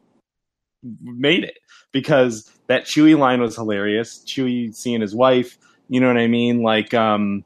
[1.02, 1.58] made it.
[1.92, 4.24] Because that Chewie line was hilarious.
[4.26, 5.58] Chewie seeing his wife,
[5.88, 6.62] you know what I mean?
[6.62, 7.44] Like um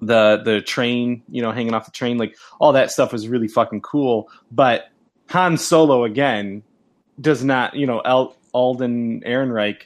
[0.00, 3.48] the the train, you know, hanging off the train, like all that stuff was really
[3.48, 4.28] fucking cool.
[4.50, 4.88] But
[5.30, 6.62] Han Solo again
[7.20, 9.84] does not, you know, El- Alden Ehrenreich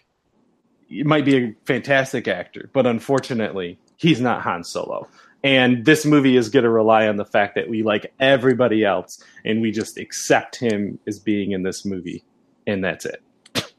[0.91, 5.09] might be a fantastic actor, but unfortunately, he's not Han Solo.
[5.45, 9.23] And this movie is going to rely on the fact that we like everybody else
[9.45, 12.25] and we just accept him as being in this movie,
[12.67, 13.23] and that's it.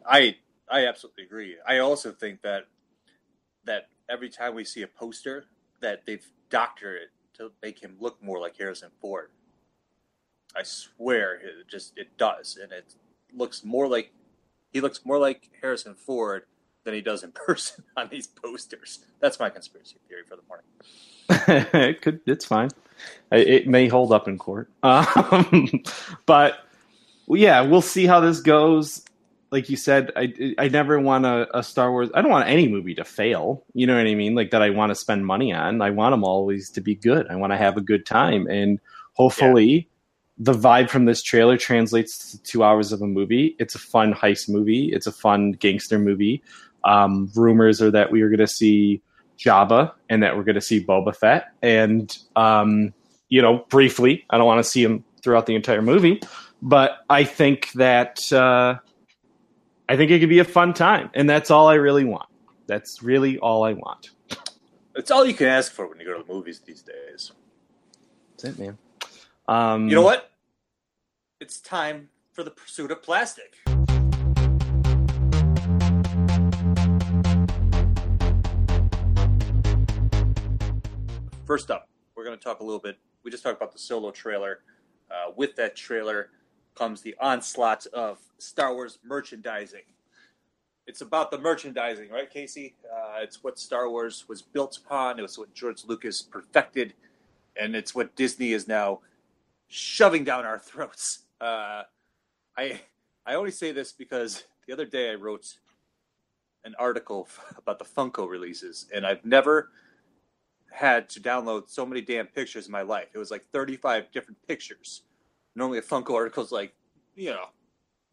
[0.05, 0.38] I
[0.70, 1.57] I absolutely agree.
[1.68, 2.66] I also think that
[3.66, 5.45] that every time we see a poster,
[5.82, 9.30] that they've doctored it to make him look more like Harrison Ford.
[10.55, 12.95] I swear, it just it does, and it
[13.34, 14.12] looks more like
[14.72, 16.43] he looks more like Harrison Ford
[16.84, 18.99] than he does in person on these posters.
[19.19, 20.65] That's my conspiracy theory for the morning.
[21.89, 22.21] it could.
[22.25, 22.69] It's fine.
[23.32, 24.69] It may hold up in court.
[24.84, 25.69] Um,
[26.25, 26.59] but
[27.27, 29.05] yeah, we'll see how this goes.
[29.51, 32.09] Like you said, I I never want a, a, Star Wars.
[32.13, 33.63] I don't want any movie to fail.
[33.73, 34.36] You know what I mean?
[34.36, 35.82] Like that, I want to spend money on.
[35.82, 37.27] I want them always to be good.
[37.30, 38.80] I want to have a good time, and
[39.13, 39.65] hopefully.
[39.65, 39.82] Yeah.
[40.41, 43.57] The vibe from this trailer translates to two hours of a movie.
[43.59, 44.89] It's a fun heist movie.
[44.93, 46.41] It's a fun gangster movie.
[46.84, 49.01] Um, rumors are that we are going to see
[49.38, 51.45] Jabba and that we're going to see Boba Fett.
[51.61, 52.93] And, um,
[53.30, 56.21] you know, briefly, I don't want to see him throughout the entire movie,
[56.61, 58.75] but I think that uh,
[59.88, 62.27] I think it could be a fun time, and that's all I really want.
[62.67, 64.11] That's really all I want.
[64.95, 67.32] It's all you can ask for when you go to the movies these days.
[68.32, 68.77] That's it, man.
[69.47, 70.30] Um, you know what?
[71.39, 73.55] It's time for the pursuit of plastic.
[81.50, 83.00] First up, we're going to talk a little bit.
[83.24, 84.60] We just talked about the solo trailer.
[85.10, 86.30] Uh, with that trailer
[86.76, 89.82] comes the onslaught of Star Wars merchandising.
[90.86, 92.76] It's about the merchandising, right, Casey?
[92.86, 95.18] Uh, it's what Star Wars was built upon.
[95.18, 96.93] It was what George Lucas perfected,
[97.60, 99.00] and it's what Disney is now
[99.70, 101.24] shoving down our throats.
[101.41, 101.82] Uh,
[102.56, 102.80] I
[103.26, 105.58] I only say this because the other day I wrote
[106.64, 107.28] an article
[107.58, 109.72] about the Funko releases, and I've never
[110.72, 113.07] had to download so many damn pictures in my life.
[113.13, 115.03] It was like 35 different pictures.
[115.55, 116.74] Normally a Funko article is like,
[117.15, 117.45] you know,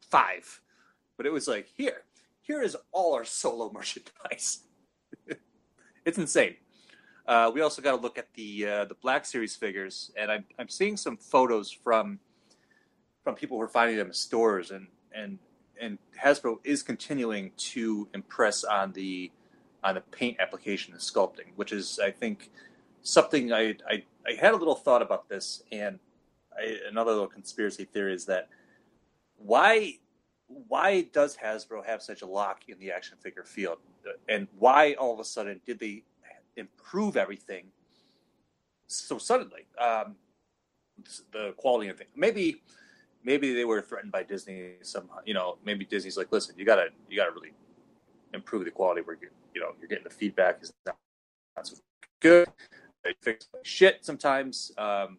[0.00, 0.60] five.
[1.16, 2.02] But it was like, here,
[2.40, 4.60] here is all our solo merchandise.
[6.04, 6.56] it's insane.
[7.26, 10.44] Uh, we also got to look at the uh, the Black Series figures, and I'm
[10.60, 12.20] I'm seeing some photos from
[13.24, 15.40] from people who are finding them in stores, and and
[15.80, 19.32] and Hasbro is continuing to impress on the
[19.86, 22.50] on the paint application and sculpting, which is, I think,
[23.02, 26.00] something I, I, I had a little thought about this, and
[26.58, 28.48] I, another little conspiracy theory is that
[29.38, 29.98] why
[30.68, 33.78] why does Hasbro have such a lock in the action figure field,
[34.28, 36.02] and why all of a sudden did they
[36.56, 37.66] improve everything
[38.86, 39.66] so suddenly?
[39.80, 40.16] Um,
[41.32, 42.62] the quality of things, maybe
[43.22, 45.18] maybe they were threatened by Disney somehow.
[45.24, 47.52] You know, maybe Disney's like, listen, you gotta you gotta really
[48.34, 50.96] improve the quality where you you know you're getting the feedback is not,
[51.56, 51.76] not so
[52.20, 52.46] good.
[53.02, 54.70] They fix shit sometimes.
[54.76, 55.18] Um,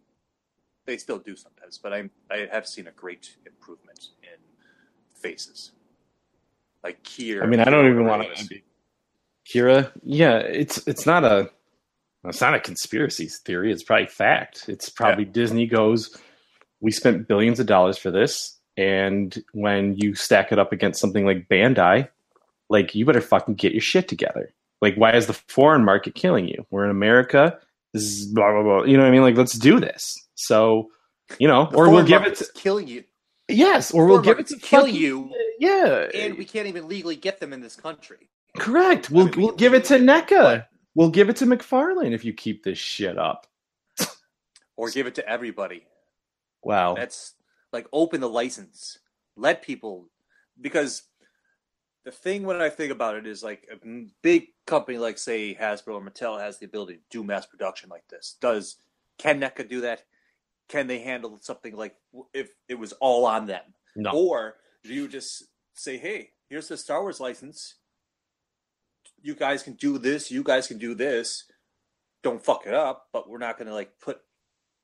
[0.86, 4.38] they still do sometimes, but I I have seen a great improvement in
[5.20, 5.72] faces.
[6.84, 7.42] Like Qi'ra.
[7.42, 8.62] I mean, I don't even want to be
[9.52, 9.90] Qi'ra.
[10.04, 11.50] Yeah, it's it's not a
[12.24, 13.72] it's not a conspiracy theory.
[13.72, 14.68] It's probably fact.
[14.68, 15.32] It's probably yeah.
[15.32, 16.16] Disney goes.
[16.80, 21.26] We spent billions of dollars for this, and when you stack it up against something
[21.26, 22.08] like Bandai,
[22.68, 24.52] like you better fucking get your shit together.
[24.80, 26.66] Like, why is the foreign market killing you?
[26.70, 27.58] We're in America.
[27.92, 28.84] This is blah blah blah.
[28.84, 29.22] You know what I mean?
[29.22, 30.16] Like, let's do this.
[30.34, 30.90] So,
[31.38, 33.04] you know, or we'll give it to killing you.
[33.48, 35.32] Yes, or we'll give it to kill fucking, you.
[35.58, 38.28] Yeah, and we can't even legally get them in this country.
[38.58, 39.10] Correct.
[39.10, 40.66] We'll I mean, we'll give it to NECA.
[40.94, 43.46] We'll give it to McFarlane if you keep this shit up.
[44.76, 45.86] or give it to everybody.
[46.62, 46.94] Wow.
[46.94, 47.34] That's
[47.72, 48.98] like open the license.
[49.36, 50.08] Let people
[50.60, 51.02] because
[52.04, 53.86] the thing when I think about it is like a
[54.22, 58.06] big company like say Hasbro or Mattel has the ability to do mass production like
[58.08, 58.36] this.
[58.40, 58.76] Does
[59.18, 60.04] can NECA do that?
[60.68, 61.96] Can they handle something like
[62.32, 63.62] if it was all on them?
[63.96, 64.10] No.
[64.12, 65.44] Or do you just
[65.74, 67.76] say, "Hey, here's the Star Wars license.
[69.22, 70.30] You guys can do this.
[70.30, 71.44] You guys can do this.
[72.22, 74.20] Don't fuck it up, but we're not going to like put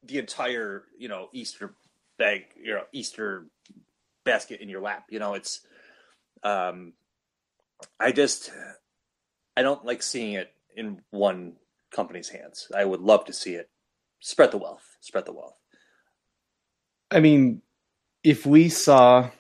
[0.03, 1.75] the entire, you know, Easter
[2.19, 3.47] bag, you know, Easter
[4.25, 5.07] basket in your lap.
[5.11, 5.61] You know, it's
[6.43, 6.93] um
[7.99, 8.51] I just
[9.57, 11.55] I don't like seeing it in one
[11.93, 12.69] company's hands.
[12.75, 13.71] I would love to see it
[14.21, 15.57] spread the wealth, spread the wealth.
[17.11, 17.63] I mean,
[18.25, 19.31] if we saw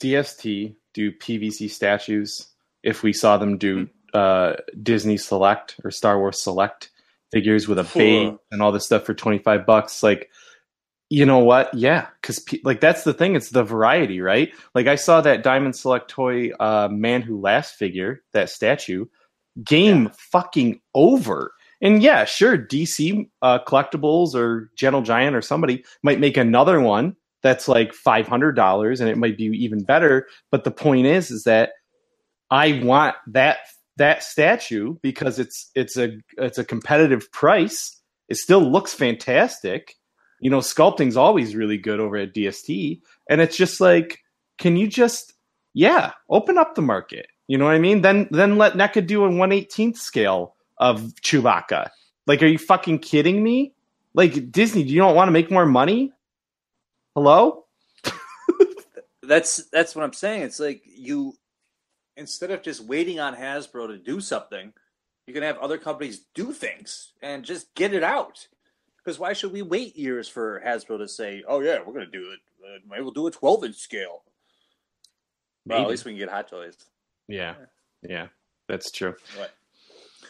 [0.00, 2.48] DST do PVC statues,
[2.82, 6.90] if we saw them do uh, Disney Select or Star Wars Select
[7.32, 10.30] figures with a base and all this stuff for 25 bucks like
[11.10, 11.72] you know what?
[11.74, 14.52] Yeah because pe- like that's the thing it's the variety right?
[14.74, 19.06] Like i saw that diamond select toy uh man who last figure that statue
[19.64, 21.52] game fucking over.
[21.80, 27.16] And yeah sure dc uh collectibles or gentle giant or somebody might make another one
[27.40, 31.70] that's like $500 and it might be even better but the point is is that
[32.50, 33.58] i want that
[33.98, 38.00] that statue because it's it's a it's a competitive price.
[38.28, 39.96] It still looks fantastic
[40.40, 44.20] you know sculpting's always really good over at dst and it's just like
[44.58, 45.34] can you just
[45.74, 47.28] yeah open up the market.
[47.46, 48.02] You know what i mean?
[48.02, 51.88] Then then let NECA do a 118th scale of chewbacca.
[52.26, 53.72] Like are you fucking kidding me?
[54.14, 56.12] Like disney do you not want to make more money?
[57.14, 57.64] Hello?
[59.22, 60.42] That's that's what I'm saying.
[60.42, 61.34] It's like you
[62.16, 64.72] instead of just waiting on Hasbro to do something,
[65.26, 68.48] you can have other companies do things and just get it out.
[69.08, 72.10] Because why should we wait years for Hasbro to say, "Oh yeah, we're going to
[72.10, 72.40] do it.
[72.62, 74.22] Uh, maybe we'll do a 12 inch scale."
[75.64, 76.76] Well, at least we can get Hot Toys.
[77.26, 77.54] yeah
[78.02, 78.26] yeah
[78.68, 79.50] that's true What?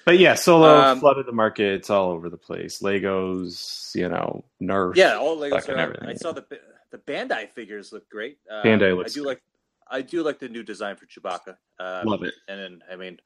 [0.06, 4.44] but yeah solo Um, flooded the market it's all over the place legos you know
[4.62, 5.76] nerf Yeah, all Legos are.
[5.76, 6.44] everything, I saw the
[6.92, 8.38] the Bandai figures look great.
[8.50, 9.28] Uh, Bandai looks I do great.
[9.28, 9.42] like.
[9.90, 11.56] I do like the new design for Chewbacca.
[11.80, 13.18] Um, love it and then I mean,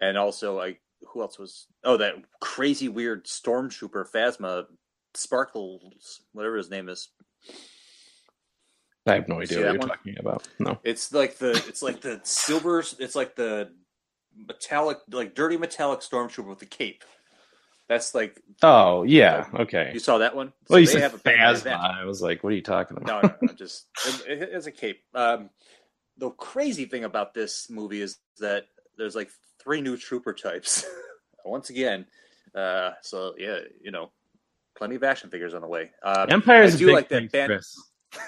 [0.00, 0.78] and also I
[1.08, 1.66] who else was?
[1.84, 4.64] Oh, that crazy weird stormtrooper Phasma
[5.14, 7.08] Sparkles, whatever his name is.
[9.06, 9.88] i have no idea what you're one?
[9.88, 12.80] talking about no It's like the it's like the silver.
[12.98, 13.70] It's like the
[14.36, 17.04] metallic, like dirty metallic stormtrooper with the cape.
[17.88, 20.52] That's like oh yeah okay you saw that one.
[20.68, 23.22] well you they said have a phasma i was like what are you talking about
[23.22, 23.86] no, no, no, just
[24.26, 25.02] it, it- it's a cape.
[25.14, 25.50] Um,
[26.18, 28.64] the crazy thing about this movie is that
[28.98, 29.30] there's like
[29.66, 30.84] three new trooper types.
[31.44, 32.06] Once again,
[32.54, 34.10] uh, so yeah, you know,
[34.76, 35.90] plenty of action figures on the way.
[36.04, 37.76] Um, Empire is I a big like band- Chris.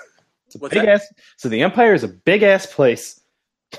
[0.47, 0.95] It's a What's big that?
[1.03, 1.07] ass.
[1.37, 3.21] So the Empire is a big ass place.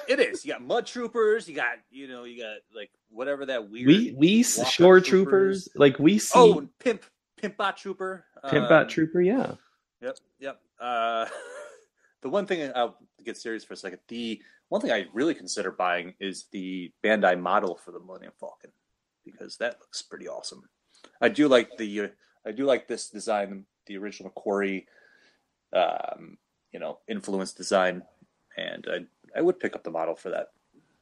[0.08, 0.46] it is.
[0.46, 1.50] You got mud troopers.
[1.50, 3.88] You got you know you got like whatever that weird.
[3.88, 5.04] We we shore troopers.
[5.08, 7.06] troopers like we see oh, and pimp
[7.42, 8.24] pimpbot trooper.
[8.46, 9.20] Pimpbot Um, trooper.
[9.20, 9.54] Yeah,
[10.02, 10.62] Yep, yep.
[10.80, 11.26] Uh,
[12.22, 12.72] the one thing
[13.20, 14.00] I'll get serious for a second.
[14.08, 18.72] The one thing I really consider buying is the Bandai model for the Millennium Falcon
[19.26, 20.64] because that looks pretty awesome.
[21.22, 22.08] I do like the uh,
[22.46, 24.88] I do like this design, the original Quarry,
[25.74, 26.38] um,
[26.72, 28.04] you know, influence design,
[28.58, 30.48] and I I would pick up the model for that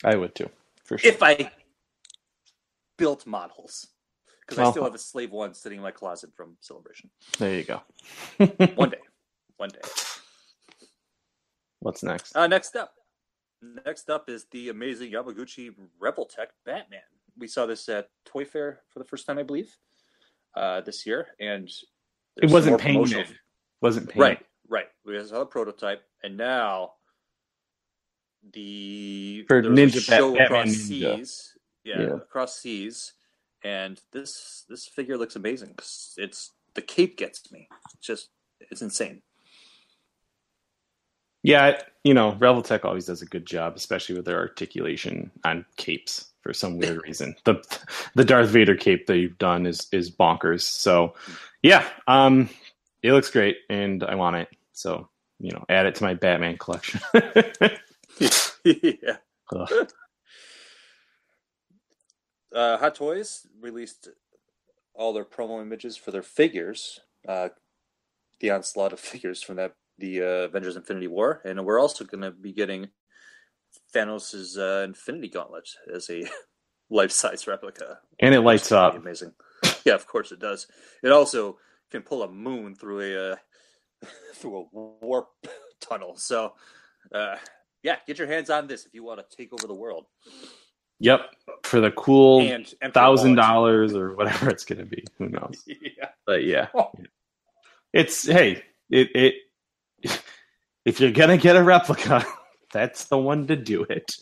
[0.03, 0.49] I would too,
[0.83, 1.11] for sure.
[1.11, 1.51] if I
[2.97, 3.87] built models
[4.41, 7.09] because I still have a Slave One sitting in my closet from Celebration.
[7.37, 7.81] there you go.
[8.75, 9.01] One day,
[9.57, 9.81] one day.
[11.79, 12.35] What's next?
[12.35, 12.93] Uh, next up,
[13.85, 17.01] next up is the amazing Yamaguchi Revoltech Batman.
[17.37, 19.75] We saw this at Toy Fair for the first time, I believe,
[20.55, 21.69] uh, this year, and
[22.41, 23.39] It wasn't more promotional- painted.
[23.81, 24.21] Wasn't painted.
[24.21, 24.87] Right, right.
[25.05, 26.95] We saw the prototype, and now
[28.53, 31.15] the For there was a Ninja Bat- show Batman across Ninja.
[31.17, 31.57] seas.
[31.83, 32.07] Yeah, Yeah.
[32.15, 33.13] across seas,
[33.63, 35.75] and this this figure looks amazing.
[35.75, 37.69] 'cause It's the cape gets me.
[37.93, 39.21] It's just it's insane.
[41.47, 46.27] Yeah, you know, Revoltech always does a good job, especially with their articulation on capes
[46.41, 47.35] for some weird reason.
[47.45, 47.63] The
[48.15, 50.63] the Darth Vader cape they've done is is bonkers.
[50.63, 51.15] So
[51.63, 52.49] yeah, um
[53.03, 54.49] it looks great and I want it.
[54.73, 57.01] So, you know, add it to my Batman collection.
[58.65, 59.17] yeah.
[59.55, 59.69] Ugh.
[62.55, 64.09] uh, Hot Toys released
[64.95, 67.49] all their promo images for their figures, uh,
[68.41, 72.21] the onslaught of figures from that the uh, Avengers Infinity War, and we're also going
[72.21, 72.87] to be getting
[73.93, 76.23] Thanos' uh, Infinity Gauntlet as a
[76.89, 77.99] life-size replica.
[78.19, 78.95] and it lights up.
[78.95, 79.33] Amazing.
[79.85, 80.67] Yeah, of course it does.
[81.03, 81.57] It also
[81.91, 83.35] can pull a moon through a uh,
[84.35, 84.65] through a
[85.01, 85.29] warp
[85.81, 86.15] tunnel.
[86.17, 86.53] So,
[87.13, 87.37] uh,
[87.83, 90.05] yeah, get your hands on this if you want to take over the world.
[90.99, 91.21] Yep,
[91.63, 95.03] for the cool And, and thousand dollars or whatever it's going to be.
[95.19, 95.63] Who knows?
[95.67, 96.09] yeah.
[96.25, 96.91] But yeah, Oh.
[97.93, 99.35] it's hey, it it
[100.85, 102.25] if you're gonna get a replica,
[102.73, 104.15] that's the one to do it.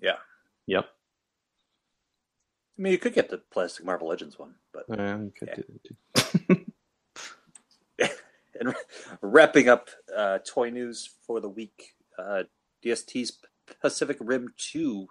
[0.00, 0.16] Yeah.
[0.66, 0.86] Yep.
[2.78, 5.56] I mean, you could get the plastic Marvel Legends one, but Uh, you could Yeah.
[5.56, 6.66] do it
[7.98, 8.08] too.
[8.60, 8.74] and
[9.20, 12.44] wrapping up uh, toy news for the week, uh,
[12.84, 13.38] DST's
[13.80, 15.06] Pacific Rim Two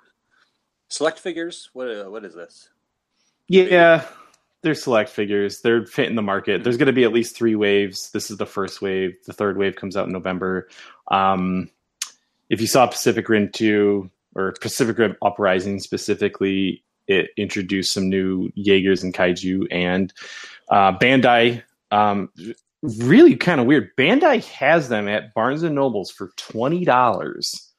[0.88, 1.70] select figures.
[1.74, 2.70] What uh, what is this?
[3.48, 4.06] Yeah,
[4.62, 5.62] they're select figures.
[5.62, 6.64] They're fit in the market.
[6.64, 8.12] There's going to be at least three waves.
[8.12, 9.16] This is the first wave.
[9.26, 10.68] The third wave comes out in November.
[11.10, 11.70] Um,
[12.50, 18.50] if you saw Pacific Rim 2 or Pacific Rim Uprising specifically, it introduced some new
[18.56, 20.14] Jaegers and Kaiju, and
[20.70, 21.64] uh, Bandai.
[21.92, 22.30] Um,
[22.84, 23.90] really kind of weird.
[23.98, 27.72] Bandai has them at Barnes and Nobles for twenty dollars,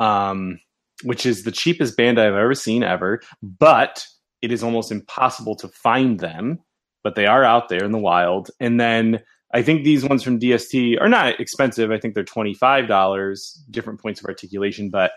[0.00, 0.58] um,
[1.04, 3.20] which is the cheapest Bandai I've ever seen ever.
[3.42, 4.06] But
[4.44, 6.60] it is almost impossible to find them.
[7.02, 8.50] But they are out there in the wild.
[8.60, 9.22] And then
[9.52, 11.90] I think these ones from DST are not expensive.
[11.90, 15.12] I think they're twenty five dollars, different points of articulation, but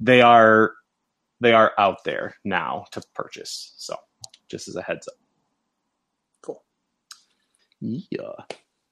[0.00, 0.72] they are
[1.40, 3.74] they are out there now to purchase.
[3.76, 3.96] So
[4.48, 5.14] just as a heads up.
[6.42, 6.64] Cool.
[7.80, 8.32] Yeah.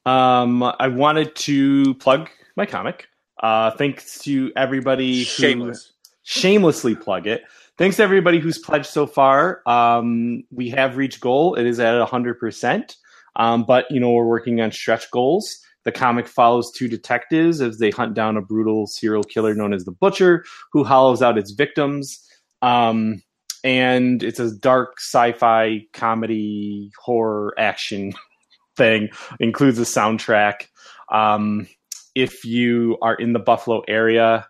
[0.04, 3.08] Um, I wanted to plug my comic.
[3.42, 5.74] Uh, thanks to everybody who
[6.22, 7.42] shamelessly plug it.
[7.78, 9.60] Thanks to everybody who's pledged so far.
[9.66, 11.54] Um, we have reached goal.
[11.54, 12.96] It is at hundred percent.
[13.36, 15.58] Um, but you know we're working on stretch goals.
[15.84, 19.84] The comic follows two detectives as they hunt down a brutal serial killer known as
[19.84, 22.18] the Butcher, who hollows out its victims.
[22.60, 23.22] Um,
[23.62, 28.14] and it's a dark sci-fi comedy horror action
[28.76, 29.10] thing.
[29.38, 30.66] Includes a soundtrack.
[31.12, 31.68] Um,
[32.14, 34.46] if you are in the Buffalo area,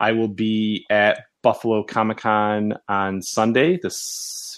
[0.00, 3.90] I will be at Buffalo Comic Con on Sunday, the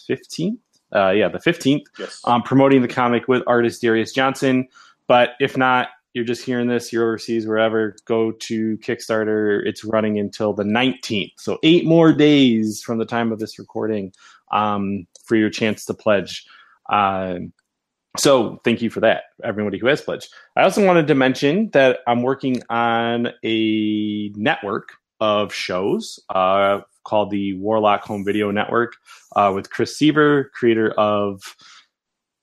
[0.06, 0.60] fifteenth.
[0.94, 2.20] Uh, yeah, the fifteenth Yes.
[2.24, 4.68] um, promoting the comic with artist Darius Johnson.
[5.08, 9.64] But if not, you're just hearing this, you're overseas, wherever, go to Kickstarter.
[9.66, 11.32] It's running until the 19th.
[11.38, 14.12] So, eight more days from the time of this recording
[14.52, 16.44] um, for your chance to pledge.
[16.90, 17.52] Um,
[18.18, 20.28] so, thank you for that, everybody who has pledged.
[20.54, 24.90] I also wanted to mention that I'm working on a network
[25.22, 28.94] of shows uh, called the Warlock Home Video Network
[29.36, 31.54] uh, with Chris Seaver, creator of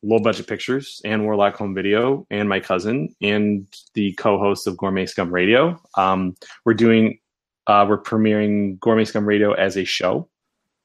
[0.02, 5.08] Low Budget Pictures and Warlock Home Video, and my cousin, and the co-host of Gourmet
[5.08, 5.78] Scum Radio.
[5.98, 7.20] Um, we're doing,
[7.68, 10.30] uh, we're premiering Gourmet Scum Radio as a show,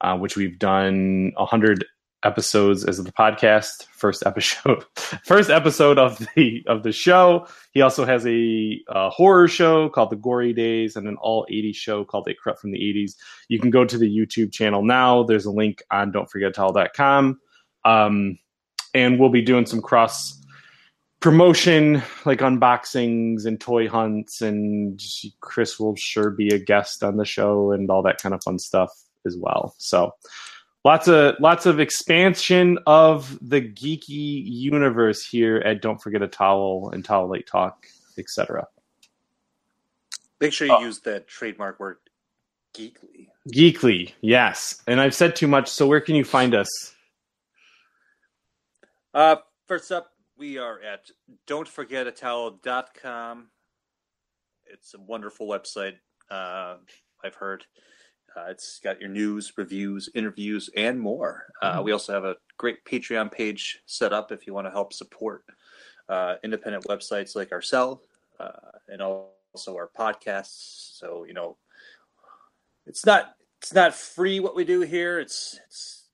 [0.01, 1.85] uh, which we've done hundred
[2.25, 3.87] episodes as the podcast.
[3.93, 4.85] First episode,
[5.25, 7.47] first episode of the of the show.
[7.73, 11.77] He also has a uh, horror show called The Gory Days and an all 80s
[11.77, 13.13] show called A Corrupt from the 80s.
[13.49, 15.23] You can go to the YouTube channel now.
[15.23, 17.41] There's a link on don't forget don'tforgetatowel.com.
[17.85, 18.39] Um,
[18.95, 20.41] and we'll be doing some cross
[21.21, 25.01] promotion like unboxings and toy hunts and
[25.41, 28.59] chris will sure be a guest on the show and all that kind of fun
[28.59, 28.91] stuff
[29.27, 30.13] as well so
[30.85, 36.91] lots of lots of expansion of the geeky universe here at don't forget a towel
[36.93, 37.87] and towel late talk
[38.19, 38.67] etc
[40.41, 40.81] Make sure you Oh.
[40.81, 41.97] use that trademark word
[42.75, 43.29] geekly.
[43.55, 46.69] geekly yes and i've said too much so where can you find us
[49.15, 51.09] Uh, first up, we are at
[51.47, 53.47] don't forget a don'tforgetatowel.com.
[54.67, 55.95] It's a wonderful website,
[56.33, 56.79] uh,
[57.23, 57.65] I've heard.
[58.37, 61.47] Uh, it's got your news, reviews, interviews, and more.
[61.63, 64.93] Uh, we also have a great Patreon page set up if you want to help
[64.93, 65.45] support
[66.09, 68.03] uh, independent websites like ourselves
[68.41, 68.51] uh,
[68.89, 70.99] and also our podcasts.
[70.99, 71.57] So, you know,
[72.87, 75.19] it's not it's not free what we do here.
[75.21, 76.05] It's it's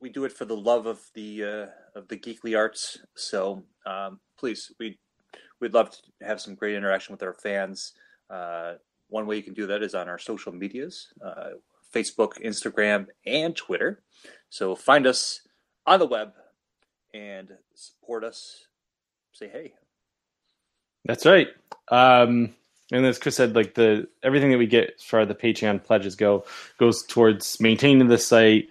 [0.00, 2.98] we do it for the love of the uh, of the geekly arts.
[3.14, 4.98] So um, please, we
[5.60, 7.92] we'd love to have some great interaction with our fans.
[9.08, 11.50] One way you can do that is on our social medias: uh,
[11.94, 14.02] Facebook, Instagram, and Twitter.
[14.48, 15.40] So find us
[15.86, 16.32] on the web
[17.14, 18.66] and support us.
[19.32, 19.74] Say hey.
[21.04, 21.48] That's right.
[21.88, 22.54] Um,
[22.92, 25.84] and as Chris said, like the everything that we get as far as the Patreon
[25.84, 26.44] pledges go
[26.78, 28.68] goes towards maintaining the site,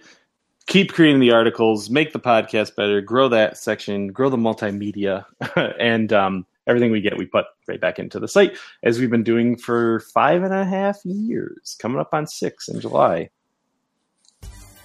[0.66, 5.24] keep creating the articles, make the podcast better, grow that section, grow the multimedia,
[5.78, 9.22] and um, everything we get we put right back into the site as we've been
[9.22, 13.30] doing for five and a half years, coming up on six in July.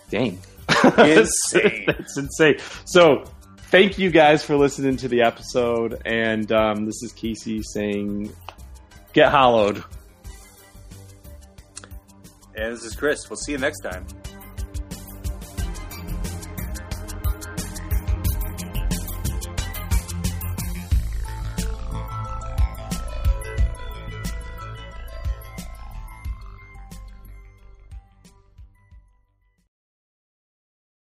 [0.10, 0.40] Dang.
[0.98, 1.86] Insane.
[1.88, 2.58] That's insane.
[2.86, 3.24] So
[3.70, 6.02] thank you guys for listening to the episode.
[6.06, 8.32] And um, this is Casey saying,
[9.14, 9.84] get hollowed.
[12.56, 13.30] And this is Chris.
[13.30, 14.06] We'll see you next time.